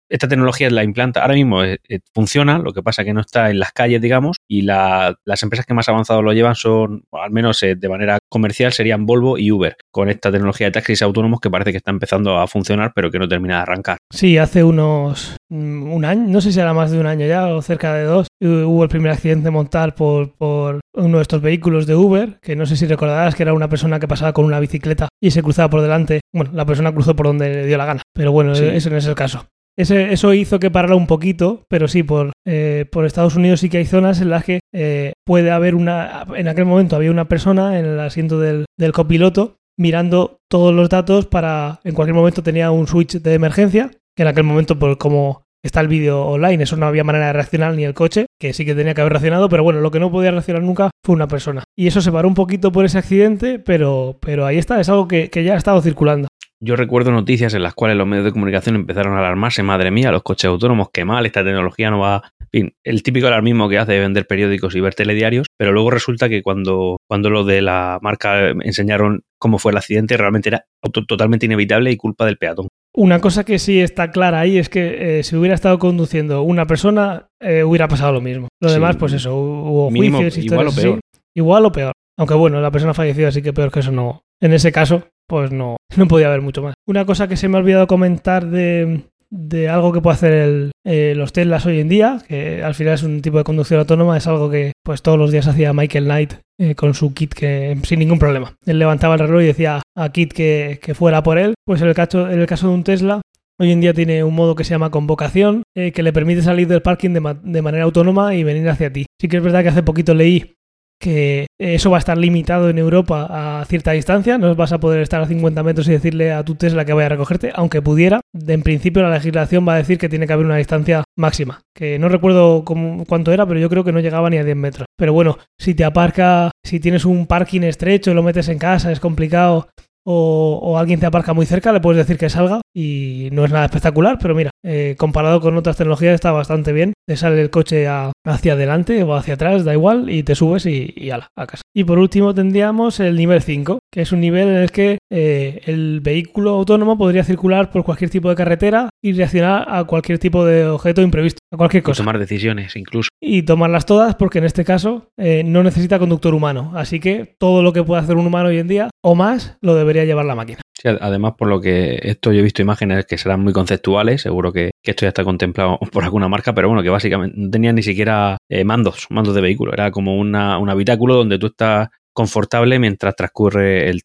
[0.10, 3.22] Esta tecnología la implanta, ahora mismo eh, eh, funciona, lo que pasa es que no
[3.22, 7.30] está en las calles, digamos, y las empresas que más avanzado lo llevan son, al
[7.30, 11.40] menos eh, de manera comercial, serían Volvo y Uber, con esta tecnología de taxis autónomos
[11.40, 13.98] que parece que está empezando a funcionar, pero que no termina de arrancar.
[14.12, 17.48] Sí, hace unos mm, un año, no sé si era más de un año ya
[17.48, 21.88] o cerca de dos, hubo el primer accidente mortal por, por uno de estos vehículos
[21.88, 24.60] de Uber, que no sé si recordarás que era una persona que pasaba con una
[24.60, 26.22] bicicleta y se cruzaba por delante.
[26.34, 29.06] Bueno, la persona cruzó por donde le dio la gana, pero bueno, ese no es
[29.06, 29.46] el caso.
[29.80, 33.70] Ese, eso hizo que parara un poquito, pero sí, por, eh, por Estados Unidos sí
[33.70, 36.26] que hay zonas en las que eh, puede haber una...
[36.36, 40.90] En aquel momento había una persona en el asiento del, del copiloto mirando todos los
[40.90, 41.80] datos para...
[41.86, 45.88] En cualquier momento tenía un switch de emergencia, en aquel momento, por como está el
[45.88, 48.93] vídeo online, eso no había manera de reaccionar ni el coche, que sí que tenía
[48.93, 51.63] que haber reaccionado, pero bueno, lo que no podía reaccionar nunca fue una persona.
[51.78, 55.07] Y eso se paró un poquito por ese accidente, pero, pero ahí está, es algo
[55.07, 56.28] que, que ya ha estado circulando.
[56.61, 60.11] Yo recuerdo noticias en las cuales los medios de comunicación empezaron a alarmarse, madre mía,
[60.11, 62.24] los coches autónomos, qué mal, esta tecnología no va...
[62.51, 65.91] En fin, el típico alarmismo que hace de vender periódicos y ver telediarios, pero luego
[65.91, 70.65] resulta que cuando, cuando lo de la marca enseñaron cómo fue el accidente, realmente era
[71.07, 72.67] totalmente inevitable y culpa del peatón.
[72.96, 76.66] Una cosa que sí está clara ahí es que eh, si hubiera estado conduciendo una
[76.66, 78.48] persona, eh, hubiera pasado lo mismo.
[78.60, 81.00] Lo demás, pues eso, hubo juicios, igual o peor.
[81.36, 81.94] igual o peor.
[82.18, 84.24] Aunque bueno, la persona fallecida sí que peor que eso no.
[84.42, 86.74] En ese caso, pues no, no podía haber mucho más.
[86.88, 90.72] Una cosa que se me ha olvidado comentar de, de algo que puede hacer el,
[90.86, 94.18] eh, los Teslas hoy en día, que al final es un tipo de conducción autónoma,
[94.18, 97.78] es algo que pues todos los días hacía Michael Knight eh, con su kit que
[97.84, 98.56] sin ningún problema.
[98.66, 101.54] Él levantaba el reloj y decía a Kit que, que fuera por él.
[101.66, 103.22] Pues en el, caso, en el caso de un Tesla,
[103.62, 106.66] Hoy en día tiene un modo que se llama convocación, eh, que le permite salir
[106.70, 109.06] del parking de, de, manera autónoma y venir hacia ti.
[109.20, 110.56] Sí que es verdad que hace poquito leí
[111.00, 115.02] que eso va a estar limitado en Europa a cierta distancia, no vas a poder
[115.02, 118.22] estar a 50 metros y decirle a tu Tesla que vaya a recogerte, aunque pudiera.
[118.34, 121.97] En principio la legislación va a decir que tiene que haber una distancia máxima, que
[122.00, 122.64] no recuerdo
[123.08, 124.86] cuánto era, pero yo creo que no llegaba ni a 10 metros.
[124.97, 128.91] Pero bueno, si te aparca, si tienes un parking estrecho y lo metes en casa,
[128.91, 129.70] es complicado,
[130.12, 133.65] o, alguien te aparca muy cerca, le puedes decir que salga y no es nada
[133.65, 136.93] espectacular, pero mira, eh, comparado con otras tecnologías está bastante bien.
[137.07, 140.93] Te sale el coche hacia adelante o hacia atrás, da igual, y te subes y,
[140.95, 141.63] y ala, a casa.
[141.76, 145.61] Y por último tendríamos el nivel 5, que es un nivel en el que eh,
[145.65, 150.45] el vehículo autónomo podría circular por cualquier tipo de carretera y reaccionar a cualquier tipo
[150.45, 152.01] de objeto imprevisto, a cualquier cosa.
[152.01, 153.09] Y tomar decisiones incluso.
[153.22, 156.74] Y tomarlas todas porque en este caso eh, no necesita conductor humano.
[156.76, 159.76] Así que todo lo que puede hacer un humano hoy en día o más lo
[159.76, 160.61] debería llevar la máquina.
[160.84, 164.72] Además, por lo que esto yo he visto imágenes que serán muy conceptuales, seguro que,
[164.84, 168.38] esto ya está contemplado por alguna marca, pero bueno, que básicamente no tenía ni siquiera
[168.50, 169.74] eh, mandos, mandos de vehículo.
[169.74, 174.02] Era como una, un habitáculo donde tú estás confortable mientras transcurre el,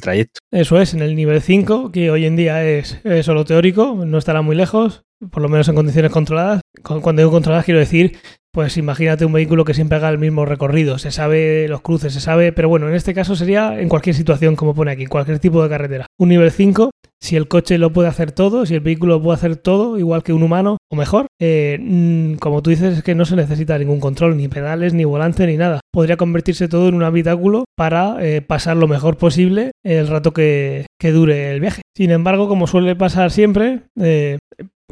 [0.00, 0.38] trayecto.
[0.50, 4.40] Eso es, en el nivel 5, que hoy en día es, solo teórico, no estará
[4.40, 6.62] muy lejos, por lo menos en condiciones controladas.
[6.82, 8.16] Cuando digo controladas quiero decir,
[8.52, 12.20] pues imagínate un vehículo que siempre haga el mismo recorrido, se sabe los cruces, se
[12.20, 15.62] sabe, pero bueno, en este caso sería en cualquier situación, como pone aquí, cualquier tipo
[15.62, 16.06] de carretera.
[16.18, 16.90] Un nivel 5
[17.22, 20.22] si el coche lo puede hacer todo, si el vehículo lo puede hacer todo, igual
[20.22, 23.78] que un humano, o mejor, eh, mm, como tú dices, es que no se necesita
[23.78, 25.80] ningún control, ni pedales, ni volante, ni nada.
[25.92, 30.86] Podría convertirse todo en un habitáculo para eh, pasar lo mejor posible el rato que,
[31.00, 31.82] dure el viaje.
[31.94, 34.38] Sin embargo, como suele pasar siempre, eh,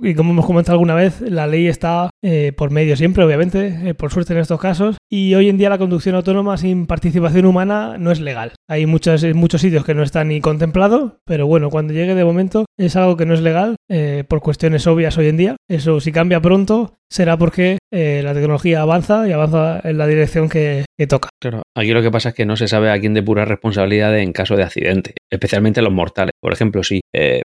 [0.02, 3.94] y como hemos comentado alguna vez, la ley está eh, por medio siempre, obviamente, eh,
[3.94, 7.96] por suerte en estos casos, y hoy en día la conducción autónoma sin participación humana
[7.98, 8.52] no es legal.
[8.68, 12.64] Hay muchos, muchos sitios que no están ni contemplados, pero bueno, cuando llegue de momento
[12.76, 15.56] es algo que no es legal eh, por cuestiones obvias hoy en día.
[15.68, 20.84] Eso si cambia pronto será porque la tecnología avanza y avanza en la dirección que,
[21.08, 21.30] toca.
[21.40, 24.32] Claro, aquí lo que pasa es que no se sabe a quién depurar responsabilidad en
[24.32, 26.32] caso de accidente, especialmente los mortales.
[26.40, 27.00] Por ejemplo, si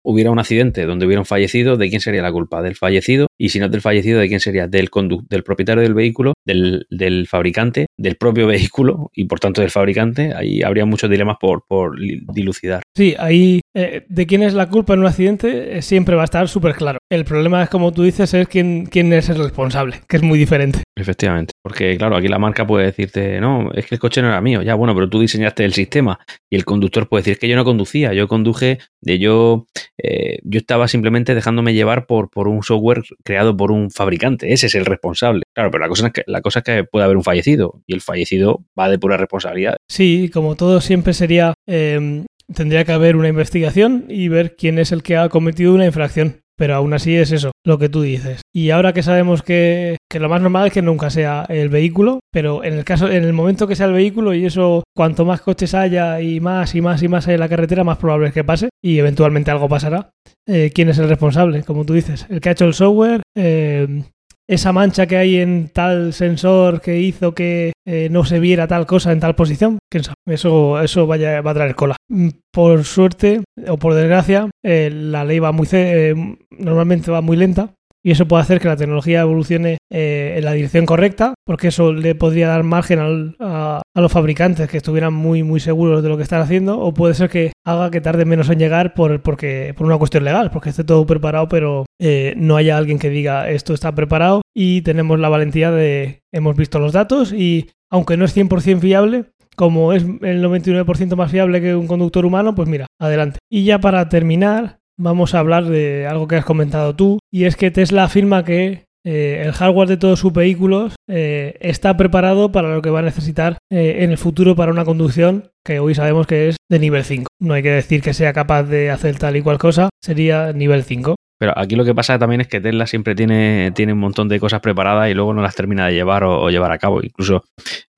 [0.03, 2.63] hubiera un accidente donde hubiera un fallecido, ¿de quién sería la culpa?
[2.63, 3.27] ¿Del fallecido?
[3.39, 4.67] Y si no del fallecido, ¿de quién sería?
[4.67, 4.89] Del,
[5.29, 10.33] del propietario del vehículo, del, del, fabricante, del propio vehículo y por tanto del fabricante.
[10.35, 12.83] Ahí habría muchos dilemas por, por dilucidar.
[12.97, 16.25] Sí, ahí eh, de quién es la culpa en un accidente eh, siempre va a
[16.25, 16.99] estar súper claro.
[17.11, 20.39] El problema es, como tú dices, es quién, quién es el responsable, que es muy
[20.39, 20.83] diferente.
[20.97, 24.41] Efectivamente, porque claro, aquí la marca puede decirte, no, es que el coche no era
[24.41, 26.19] mío, ya bueno, pero tú diseñaste el sistema
[26.51, 29.67] y el conductor puede decir que yo no conducía, yo conduje, de yo,
[30.03, 34.67] eh, yo estaba simplemente dejándome llevar por, por un software creado por un fabricante, ese
[34.67, 35.43] es el responsable.
[35.55, 37.95] Claro, pero la cosa es que, la cosa es que puede haber un fallecido y
[37.95, 39.77] el fallecido va de pura responsabilidad.
[39.91, 44.93] Sí, como todo siempre sería em, tendría que haber una investigación y ver quién es
[44.93, 46.41] el que ha cometido una infracción.
[46.57, 48.41] Pero aún así es eso, lo que tú dices.
[48.53, 52.65] Y ahora que sabemos que, lo más normal es que nunca sea el vehículo, pero
[52.65, 55.75] en el caso, en el momento que sea el vehículo, y eso, cuanto más coches
[55.75, 58.43] haya y más y más y más hay en la carretera, más probable es que
[58.43, 60.11] pase, y eventualmente algo pasará.
[60.49, 61.63] Eh, ¿Quién es el responsable?
[61.63, 64.03] Como tú dices, el que ha hecho el software, eh,
[64.49, 68.87] esa mancha que hay en tal sensor que hizo que eh, no se viera tal
[68.87, 69.79] cosa en tal posición.
[69.91, 70.17] ¿Quién sabe?
[70.27, 71.97] Eso, eso vaya, va a traer cola.
[72.09, 76.15] Mm, por suerte o por desgracia, eh, la ley va muy eh,
[76.51, 77.75] normalmente va muy lenta
[78.05, 81.93] y eso puede hacer que la tecnología evolucione eh, en la dirección correcta, porque eso
[81.93, 82.99] le podría dar margen
[83.41, 87.15] a, los fabricantes que estuvieran muy muy seguros de lo que están haciendo, o puede
[87.15, 90.71] ser que haga que tarde menos en llegar por, porque, por una cuestión legal, porque
[90.71, 95.19] esté todo preparado, pero eh, no haya alguien que diga esto está preparado y tenemos
[95.19, 99.25] la valentía de hemos visto los datos y aunque no es 100% fiable,
[99.57, 103.41] como es el 99% más fiable que un conductor humano, pues mira, adelante.
[103.51, 107.57] Y ya para terminar, vamos a hablar de algo que has comentado tú, y es
[107.57, 112.75] que Tesla afirma que eh, el hardware de todos sus vehículos eh, está preparado para
[112.75, 116.27] lo que va a necesitar eh, en el futuro para una conducción que hoy sabemos
[116.27, 117.27] que es de nivel 5.
[117.41, 120.83] No hay que decir que sea capaz de hacer tal y cual cosa, sería nivel
[120.83, 121.15] 5.
[121.39, 124.41] Pero aquí lo que pasa también es que Tesla siempre tiene, tiene un montón de
[124.41, 127.01] cosas preparadas y luego no las termina de llevar o, llevar a cabo.
[127.03, 127.45] Incluso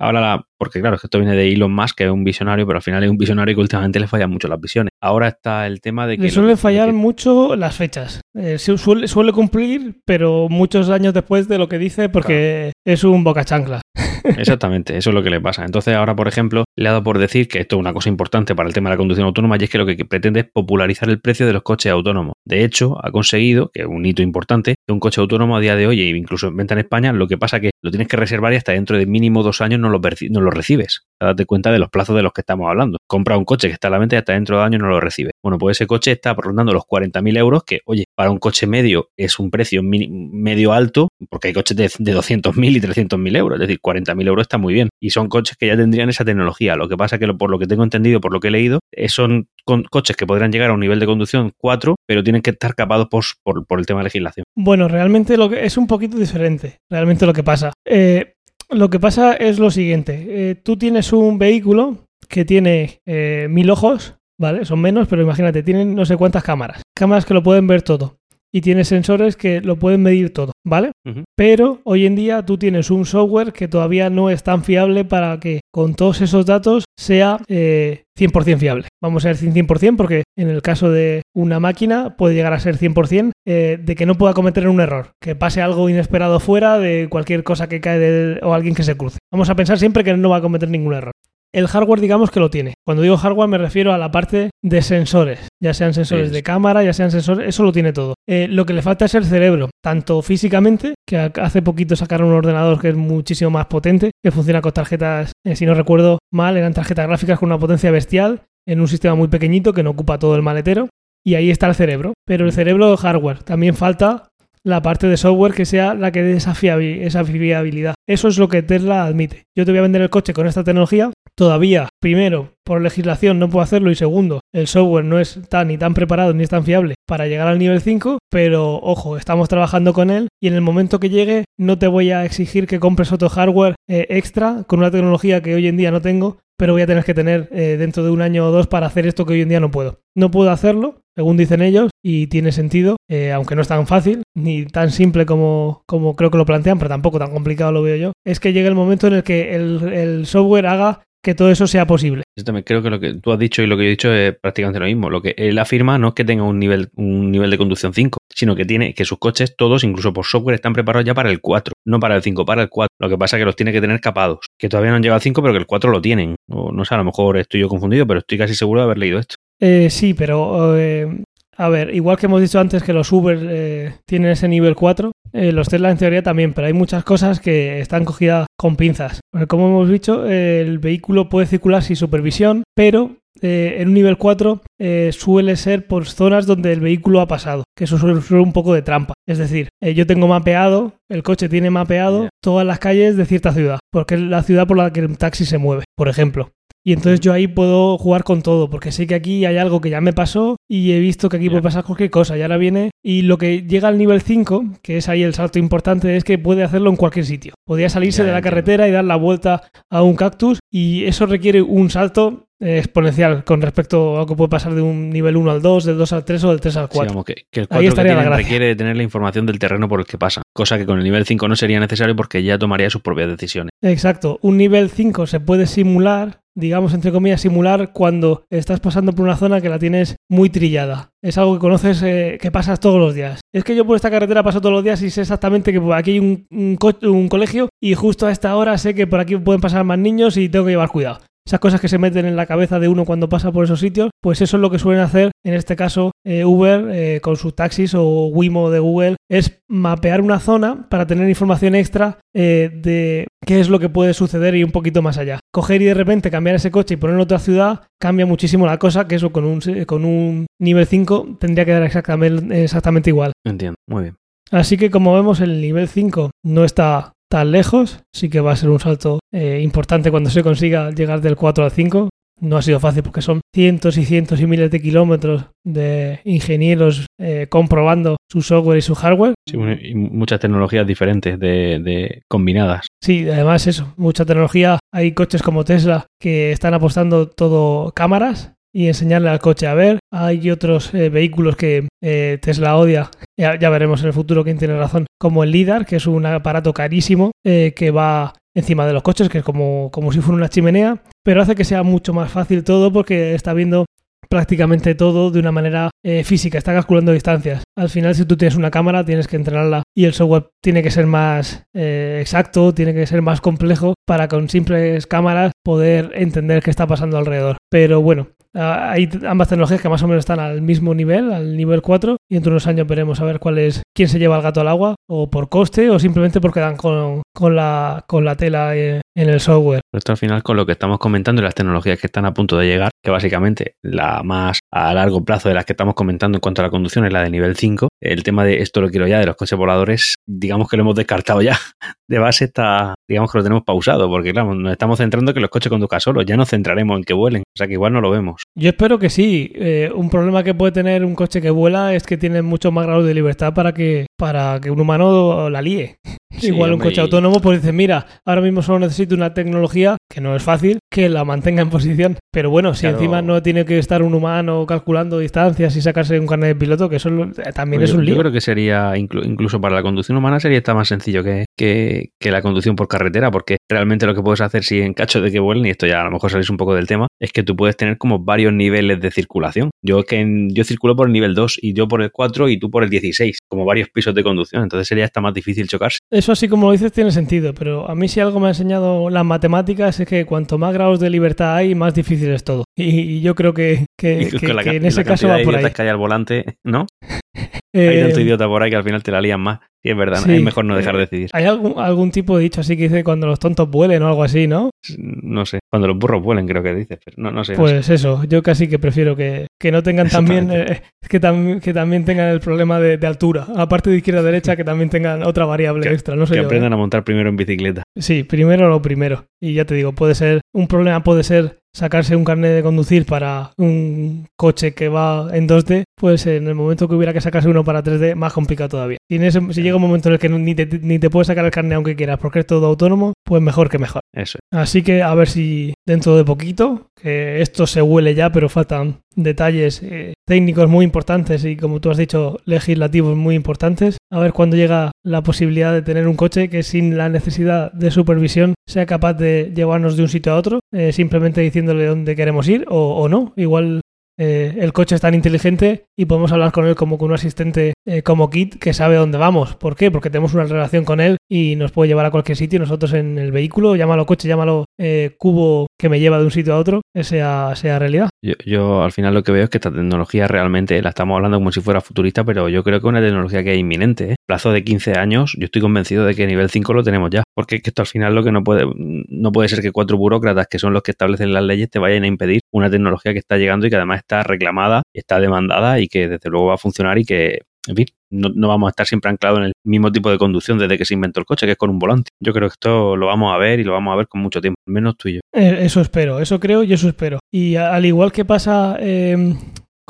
[0.00, 2.82] ahora, la, porque claro, esto viene de Elon Musk, que es un visionario, pero al
[2.82, 4.90] final es un visionario que últimamente le fallan mucho las visiones.
[5.00, 6.24] Ahora está el tema de que...
[6.24, 8.20] Le suelen fallar mucho las fechas.
[8.36, 13.24] Eh, suele, suele, cumplir, pero muchos años después de lo que dice, porque es un
[13.24, 13.80] boca chancla.
[14.24, 15.64] Exactamente, eso es lo que le pasa.
[15.64, 18.54] Entonces ahora, por ejemplo, le ha dado por decir que esto es una cosa importante
[18.54, 21.08] para el tema de la conducción autónoma y es que lo que pretende es popularizar
[21.08, 22.34] el precio de los coches autónomos.
[22.46, 25.86] De hecho, ha conseguido, que es un hito importante, un coche autónomo a día de
[25.86, 28.16] hoy, e incluso en venta en España, lo que pasa es que lo tienes que
[28.16, 31.06] reservar y hasta dentro de mínimo dos años no lo, no lo recibes.
[31.20, 32.98] Date cuenta de los plazos de los que estamos hablando.
[33.06, 34.88] Compra un coche que está a la venta y hasta dentro de dos años no
[34.88, 35.29] lo recibe.
[35.42, 39.10] Bueno, pues ese coche está rondando los 40.000 euros, que, oye, para un coche medio
[39.16, 43.66] es un precio medio alto, porque hay coches de, de 200.000 y 300.000 euros, es
[43.66, 44.88] decir, 40.000 euros está muy bien.
[45.00, 46.76] Y son coches que ya tendrían esa tecnología.
[46.76, 49.08] Lo que pasa que, por lo que tengo entendido, por lo que he leído, eh,
[49.08, 49.48] son
[49.90, 53.08] coches que podrían llegar a un nivel de conducción 4, pero tienen que estar capados
[53.08, 53.24] por,
[53.66, 54.44] por, el tema de legislación.
[54.56, 57.72] Bueno, realmente lo que es un poquito diferente, realmente lo que pasa.
[57.84, 58.34] Eh,
[58.68, 63.00] lo que pasa es lo siguiente, eh, tú tienes un vehículo que tiene
[63.48, 64.64] mil ojos, ¿vale?
[64.64, 66.82] Son menos, pero imagínate, tienen no sé cuántas cámaras.
[66.96, 68.16] Cámaras que lo pueden ver todo
[68.52, 70.90] y tienes sensores que lo pueden medir todo, ¿vale?
[71.36, 75.38] Pero hoy en día tú tienes un software que todavía no es tan fiable para
[75.38, 78.88] que con todos esos datos sea 100% eh, fiable.
[79.00, 82.76] Vamos a decir 100% porque en el caso de una máquina puede llegar a ser
[82.76, 87.06] 100% eh, de que no pueda cometer un error, que pase algo inesperado fuera de
[87.08, 89.18] cualquier cosa que cae o alguien que se cruce.
[89.32, 91.12] Vamos a pensar siempre que no va a cometer ningún error
[91.54, 92.74] el hardware digamos que lo tiene.
[92.86, 96.82] Cuando digo hardware me refiero a la parte de sensores, ya sean sensores de cámara,
[96.82, 98.14] ya sean sensores, eso lo tiene todo.
[98.28, 102.34] Eh, lo que le falta es el cerebro, tanto físicamente, que hace poquito sacaron un
[102.34, 106.56] ordenador que es muchísimo más potente, que funciona con tarjetas, eh, si no recuerdo mal,
[106.56, 110.18] eran tarjetas gráficas con una potencia bestial, en un sistema muy pequeñito que no ocupa
[110.18, 110.88] todo el maletero.
[111.24, 112.14] Y ahí está el cerebro.
[112.26, 113.42] Pero el cerebro hardware.
[113.42, 114.28] También falta
[114.62, 117.94] la parte de software que sea la que dé esa, fiabilidad.
[118.06, 119.44] Eso es lo que Tesla admite.
[119.56, 121.10] Yo te voy a vender el coche con esta tecnología.
[121.40, 125.78] Todavía, primero, por legislación no puedo hacerlo y segundo, el software no es tan ni
[125.78, 129.94] tan preparado ni es tan fiable para llegar al nivel 5, pero ojo, estamos trabajando
[129.94, 133.10] con él y en el momento que llegue no te voy a exigir que compres
[133.10, 136.82] otro hardware eh, extra con una tecnología que hoy en día no tengo pero voy
[136.82, 139.32] a tener que tener eh, dentro de un año o dos para hacer esto que
[139.32, 140.00] hoy en día no puedo.
[140.14, 144.24] No puedo hacerlo, según dicen ellos, y tiene sentido, eh, aunque no es tan fácil,
[144.36, 147.96] ni tan simple como, como creo que lo plantean, pero tampoco tan complicado lo veo
[147.96, 151.50] yo, es que llegue el momento en el que el, el software haga que todo
[151.50, 152.22] eso sea posible.
[152.36, 154.12] Yo también creo que lo que tú has dicho y lo que yo he dicho
[154.12, 155.10] es prácticamente lo mismo.
[155.10, 158.18] Lo que él afirma no es que tenga un nivel, un nivel de conducción 5,
[158.34, 161.40] sino que tiene que sus coches, todos, incluso por software, están preparados ya para el
[161.40, 162.94] 4, no para el 5, para el 4.
[162.98, 165.16] Lo que pasa es que los tiene que tener capados, que todavía no han llegado
[165.16, 166.36] al 5, pero que el 4 lo tienen.
[166.48, 168.98] O no sé, a lo mejor estoy yo confundido, pero estoy casi seguro de haber
[168.98, 169.36] leído esto.
[169.60, 171.22] Eh, sí, pero eh,
[171.60, 175.12] a ver, igual que hemos dicho antes que los Uber eh, tienen ese nivel 4,
[175.34, 179.20] eh, los Tesla en teoría también, pero hay muchas cosas que están cogidas con pinzas.
[179.46, 184.62] Como hemos dicho, el vehículo puede circular sin supervisión, pero eh, en un nivel 4
[184.80, 188.54] eh, suele ser por zonas donde el vehículo ha pasado, que eso suele ser un
[188.54, 189.12] poco de trampa.
[189.28, 193.80] Es decir, yo tengo mapeado, el coche tiene mapeado todas las calles de cierta ciudad,
[193.92, 196.52] porque es la ciudad por la que el taxi se mueve, por ejemplo.
[196.84, 199.90] Y entonces yo ahí puedo jugar con todo, porque sé que aquí hay algo que
[199.90, 202.38] ya me pasó y he visto que aquí puede pasar cualquier cosa.
[202.38, 202.90] Y ahora viene.
[203.02, 206.38] Y lo que llega al nivel 5, que es ahí el salto importante, es que
[206.38, 207.54] puede hacerlo en cualquier sitio.
[207.66, 208.56] Podría salirse de la entiendo.
[208.56, 213.62] carretera y dar la vuelta a un cactus, y eso requiere un salto exponencial con
[213.62, 216.24] respecto a lo que puede pasar de un nivel 1 al 2, del 2 al
[216.24, 217.02] 3 o del 3 al 4.
[217.04, 220.00] Digamos que, que el Ahí 4 que tienen requiere tener la información del terreno por
[220.00, 222.90] el que pasa, cosa que con el nivel 5 no sería necesario porque ya tomaría
[222.90, 223.70] sus propias decisiones.
[223.82, 224.38] Exacto.
[224.42, 229.36] Un nivel 5 se puede simular, digamos, entre comillas, simular cuando estás pasando por una
[229.36, 231.10] zona que la tienes muy trillada.
[231.22, 233.40] Es algo que conoces, eh, que pasas todos los días.
[233.52, 236.12] Es que yo por esta carretera paso todos los días y sé exactamente que aquí
[236.12, 239.84] hay un, un colegio y justo a esta hora sé que por aquí pueden pasar
[239.84, 241.20] más niños y tengo que llevar cuidado.
[241.50, 244.10] Esas cosas que se meten en la cabeza de uno cuando pasa por esos sitios,
[244.22, 247.56] pues eso es lo que suelen hacer, en este caso eh, Uber eh, con sus
[247.56, 253.26] taxis o Wimo de Google, es mapear una zona para tener información extra eh, de
[253.44, 255.40] qué es lo que puede suceder y un poquito más allá.
[255.52, 258.78] Coger y de repente cambiar ese coche y ponerlo en otra ciudad cambia muchísimo la
[258.78, 263.32] cosa, que eso con un, con un nivel 5 tendría que dar exactamente, exactamente igual.
[263.44, 264.16] Entiendo, muy bien.
[264.52, 268.56] Así que como vemos el nivel 5 no está tan lejos, sí que va a
[268.56, 272.08] ser un salto eh, importante cuando se consiga llegar del 4 al 5.
[272.42, 277.04] No ha sido fácil porque son cientos y cientos y miles de kilómetros de ingenieros
[277.20, 279.34] eh, comprobando su software y su hardware.
[279.46, 282.86] Sí, y muchas tecnologías diferentes de, de combinadas.
[283.02, 284.78] Sí, además eso, mucha tecnología.
[284.92, 289.98] Hay coches como Tesla que están apostando todo cámaras y enseñarle al coche a ver.
[290.12, 294.76] Hay otros eh, vehículos que eh, Tesla odia, ya, veremos en el futuro quién tiene
[294.76, 299.02] razón, como el LIDAR, que es un aparato carísimo eh, que va encima de los
[299.02, 302.30] coches, que es como, como si fuera una chimenea, pero hace que sea mucho más
[302.30, 303.86] fácil todo porque está viendo
[304.28, 307.64] prácticamente todo de una manera eh, física, está calculando distancias.
[307.76, 310.90] Al final, si tú tienes una cámara, tienes que entrenarla y el software tiene que
[310.90, 316.70] ser más exacto, tiene que ser más complejo para con simples cámaras poder entender qué
[316.70, 317.56] está pasando alrededor.
[317.70, 321.82] Pero bueno, hay ambas tecnologías que más o menos están al mismo nivel, al nivel
[321.82, 324.42] 4, y dentro de unos años veremos a ver cuál es quién se lleva el
[324.42, 327.22] gato al agua, o por coste, o simplemente porque dan con,
[327.54, 329.80] la, con la tela en el software.
[329.94, 332.56] Esto al final con lo que estamos comentando y las tecnologías que están a punto
[332.56, 336.40] de llegar, que básicamente la más a largo plazo de las que estamos comentando en
[336.40, 337.88] cuanto a la conducción es la de nivel 5.
[338.00, 340.94] El tema de esto lo quiero ya de los coches voladores, digamos que lo hemos
[340.94, 341.56] descartado ya.
[342.08, 345.40] De base está, digamos que lo tenemos pausado, porque claro, nos estamos centrando en que
[345.40, 348.00] los coches conduzcan solos, ya nos centraremos en que vuelen, o sea que igual no
[348.00, 348.42] lo vemos.
[348.54, 349.52] Yo espero que sí.
[349.54, 352.86] Eh, un problema que puede tener un coche que vuela es que tiene muchos más
[352.86, 355.96] grados de libertad para que, para que un humano la líe.
[356.38, 357.00] Sí, Igual un coche y...
[357.00, 361.08] autónomo, pues dice, mira, ahora mismo solo necesito una tecnología, que no es fácil, que
[361.08, 362.18] la mantenga en posición.
[362.32, 362.98] Pero bueno, si claro.
[362.98, 366.88] encima no tiene que estar un humano calculando distancias y sacarse un carnet de piloto,
[366.88, 367.10] que eso
[367.54, 368.14] también pues es un lío.
[368.14, 371.46] Yo creo que sería, inclu incluso para la conducción humana, sería estar más sencillo que,
[371.56, 375.20] que, que, la conducción por carretera, porque realmente lo que puedes hacer si en cacho
[375.20, 377.32] de que vuelen, y esto ya a lo mejor salís un poco del tema, es
[377.32, 379.70] que tú puedes tener como varios niveles de circulación.
[379.82, 382.48] Yo es que en, yo circulo por el nivel 2 y yo por el 4
[382.48, 385.66] y tú por el 16, como varios pisos de conducción, entonces sería hasta más difícil
[385.66, 385.98] chocarse.
[386.08, 389.10] Eso así como lo dices tiene sentido, pero a mí si algo me ha enseñado
[389.10, 392.64] las matemáticas es que cuanto más grados de libertad hay, más difícil es todo.
[392.76, 395.70] Y, yo creo que, que, que, la, que en ese caso va por ahí.
[395.72, 396.86] que hay al volante, ¿no?
[397.72, 399.60] Eh, hay tanto idiota por ahí que al final te la lían más.
[399.82, 401.30] Y es verdad, sí, es mejor no dejar de decidir.
[401.32, 404.22] ¿Hay algún, algún tipo de dicho así que dice cuando los tontos vuelen o algo
[404.22, 404.70] así, no?
[404.98, 407.54] No sé, cuando los burros vuelen creo que dice, pero no, no sé.
[407.54, 407.94] Pues no sé.
[407.94, 412.04] eso, yo casi que prefiero que, que no tengan también, eh, que, tam, que también
[412.04, 413.46] tengan el problema de, de altura.
[413.56, 416.72] Aparte de izquierda-derecha, que también tengan otra variable que, extra, no sé Que yo, aprendan
[416.72, 416.74] ¿eh?
[416.74, 417.82] a montar primero en bicicleta.
[417.96, 419.26] Sí, primero lo primero.
[419.40, 423.06] Y ya te digo, puede ser, un problema puede ser sacarse un carnet de conducir
[423.06, 427.48] para un coche que va en 2D, pues en el momento que hubiera que sacarse
[427.48, 428.98] uno para 3D, más complicado todavía.
[429.08, 431.26] Y en ese, si llega un momento en el que ni te, ni te puedes
[431.28, 434.00] sacar el carnet aunque quieras porque es todo autónomo, pues mejor que mejor.
[434.12, 434.40] Eso.
[434.50, 439.02] Así que a ver si dentro de poquito, que esto se huele ya, pero faltan
[439.14, 443.98] detalles eh, técnicos muy importantes y como tú has dicho, legislativos muy importantes.
[444.10, 447.92] A ver cuándo llega la posibilidad de tener un coche que sin la necesidad de
[447.92, 452.48] supervisión sea capaz de llevarnos de un sitio a otro, eh, simplemente diciéndole dónde queremos
[452.48, 453.32] ir o, o no.
[453.36, 453.80] Igual
[454.22, 457.72] eh, el coche es tan inteligente y podemos hablar con él como con un asistente
[457.86, 459.56] eh, como Kit que sabe dónde vamos.
[459.56, 459.90] ¿Por qué?
[459.90, 462.58] Porque tenemos una relación con él y nos puede llevar a cualquier sitio.
[462.58, 466.52] Nosotros en el vehículo, llámalo coche, llámalo eh, cubo que me lleva de un sitio
[466.52, 468.10] a otro, sea, sea realidad.
[468.22, 471.38] Yo, yo, al final lo que veo es que esta tecnología realmente la estamos hablando
[471.38, 474.16] como si fuera futurista, pero yo creo que es una tecnología que es inminente.
[474.30, 477.24] Plazo de 15 años, yo estoy convencido de que nivel 5 lo tenemos ya.
[477.34, 479.96] Porque es que esto al final lo que no puede, no puede ser que cuatro
[479.96, 483.18] burócratas que son los que establecen las leyes te vayan a impedir una tecnología que
[483.18, 486.58] está llegando y que además está reclamada, está demandada y que desde luego va a
[486.58, 489.90] funcionar y que, en fin, no, no, vamos a estar siempre anclados en el mismo
[489.90, 492.10] tipo de conducción desde que se inventó el coche, que es con un volante.
[492.20, 494.40] Yo creo que esto lo vamos a ver y lo vamos a ver con mucho
[494.40, 495.20] tiempo, menos tú y yo.
[495.34, 497.18] Eh, eso espero, eso creo y eso espero.
[497.32, 499.34] Y al igual que pasa eh,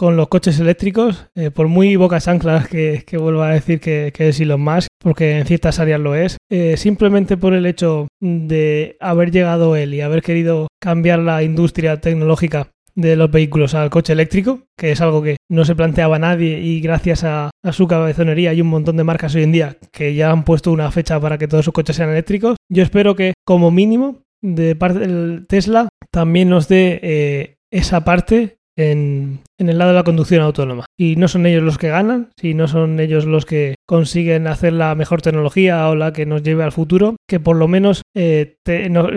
[0.01, 4.31] con los coches eléctricos, eh, por muy bocas anclas que, vuelva a decir que, que,
[4.31, 8.97] es Elon Musk, porque en ciertas áreas lo es, eh, simplemente por el hecho de
[8.99, 14.15] haber llegado él y haber querido cambiar la industria tecnológica de los vehículos al coche
[14.15, 18.53] eléctrico, que es algo que no se planteaba nadie y gracias a, a, su cabezonería
[18.53, 21.37] hay un montón de marcas hoy en día que ya han puesto una fecha para
[21.37, 22.57] que todos sus coches sean eléctricos.
[22.71, 28.60] Yo espero que como mínimo de parte del Tesla también nos dé eh, esa parte
[28.81, 30.87] en, en, el lado de la conducción autónoma.
[30.97, 34.73] Y no son ellos los que ganan, si no son ellos los que consiguen hacer
[34.73, 38.57] la mejor tecnología o la que nos lleve al futuro, que por lo menos eh,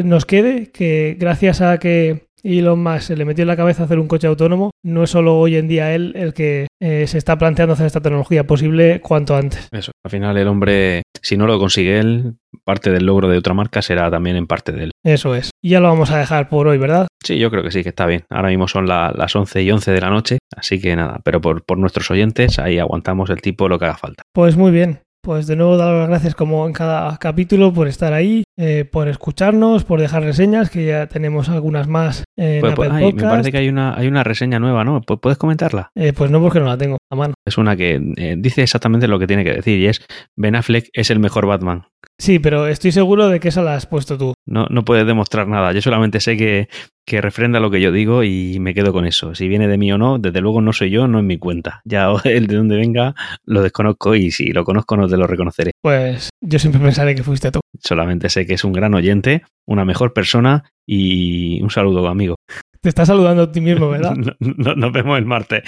[0.04, 4.00] nos quede que gracias a que Elon Musk se le metió en la cabeza hacer
[4.00, 7.38] un coche autónomo, no es solo hoy en día él el que eh, se está
[7.38, 9.70] planteando hacer esta tecnología posible cuanto antes.
[9.72, 12.36] Eso, al final el hombre, si no lo consigue él,
[12.66, 14.92] parte del logro de otra marca será también en parte de él.
[15.04, 15.52] Eso es.
[15.62, 17.08] Y ya lo vamos a dejar por hoy, ¿verdad?
[17.24, 18.26] Sí, yo creo que sí, que está bien.
[18.30, 21.40] Ahora mismo son la, las 11 y 11 de la noche, así que nada, pero
[21.40, 24.24] por, por nuestros oyentes ahí aguantamos el tipo lo que haga falta.
[24.34, 25.00] Pues muy bien.
[25.26, 29.08] Pues de nuevo dar las gracias como en cada capítulo por estar ahí, eh, por
[29.08, 33.16] escucharnos, por dejar reseñas, que ya tenemos algunas más pues, ay, Podcast.
[33.16, 35.02] Me parece que hay una, hay una reseña nueva, ¿no?
[35.02, 35.90] ¿Puedes comentarla?
[35.96, 37.34] Eh, pues no, porque no la tengo a mano.
[37.46, 40.06] Es una que eh, dice exactamente lo que tiene que decir y es
[40.36, 41.86] Ben Affleck es el mejor Batman.
[42.20, 44.34] Sí, pero estoy seguro de que esa la has puesto tú.
[44.46, 45.72] No, no puedes demostrar nada.
[45.74, 46.70] Yo solamente sé que,
[47.06, 49.36] que refrenda lo que yo digo y me quedo con eso.
[49.36, 51.82] Si viene de mí o no, desde luego no soy yo, no es mi cuenta.
[51.86, 53.16] Ya el de dónde venga
[53.46, 55.72] lo desconozco y si lo conozco no te lo reconoceré.
[55.82, 57.60] Pues yo siempre pensaré que fuiste tú.
[57.80, 62.36] Solamente sé que es un gran oyente, una mejor persona y un saludo, amigo.
[62.82, 64.14] Te estás saludando a ti mismo, ¿verdad?
[64.18, 65.64] no, no, nos vemos el martes.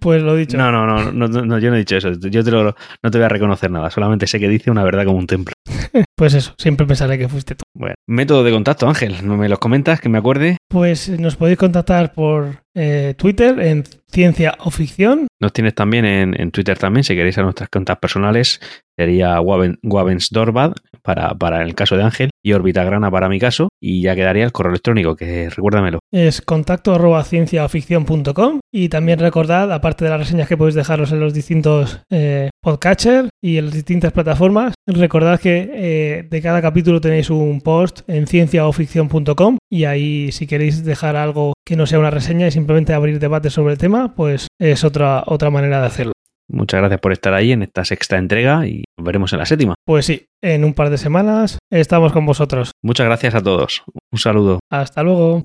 [0.00, 0.56] Pues lo he dicho.
[0.56, 2.12] No, no, no, no, no yo no he dicho eso.
[2.12, 3.90] Yo te lo, no te voy a reconocer nada.
[3.90, 5.52] Solamente sé que dice una verdad como un templo.
[6.18, 7.62] Pues eso, siempre pensaré que fuiste tú.
[7.74, 9.16] Bueno, método de contacto, Ángel.
[9.22, 10.00] ¿No me los comentas?
[10.00, 10.56] Que me acuerde.
[10.66, 15.26] Pues nos podéis contactar por eh, Twitter en Ciencia o Ficción.
[15.40, 18.60] Nos tienes también en, en, Twitter también, si queréis a nuestras cuentas personales,
[18.96, 20.72] sería Wavensdorbad
[21.02, 24.52] para, para el caso de Ángel y Orbitagrana para mi caso, y ya quedaría el
[24.52, 25.98] correo electrónico, que recuérdamelo.
[26.12, 31.20] Es contacto arroba cienciaoficción.com y también recordad, aparte de las reseñas que podéis dejaros en
[31.20, 37.00] los distintos eh, podcatchers y en las distintas plataformas, recordad que eh, de cada capítulo
[37.00, 42.10] tenéis un post en cienciaoficción.com y ahí si queréis dejar algo que no sea una
[42.10, 46.12] reseña y simplemente abrir debate sobre el tema, pues es otra, otra manera de hacerlo.
[46.48, 49.74] Muchas gracias por estar ahí en esta sexta entrega y nos veremos en la séptima.
[49.84, 52.72] Pues sí, en un par de semanas estamos con vosotros.
[52.82, 53.82] Muchas gracias a todos.
[54.12, 54.60] Un saludo.
[54.70, 55.42] Hasta luego.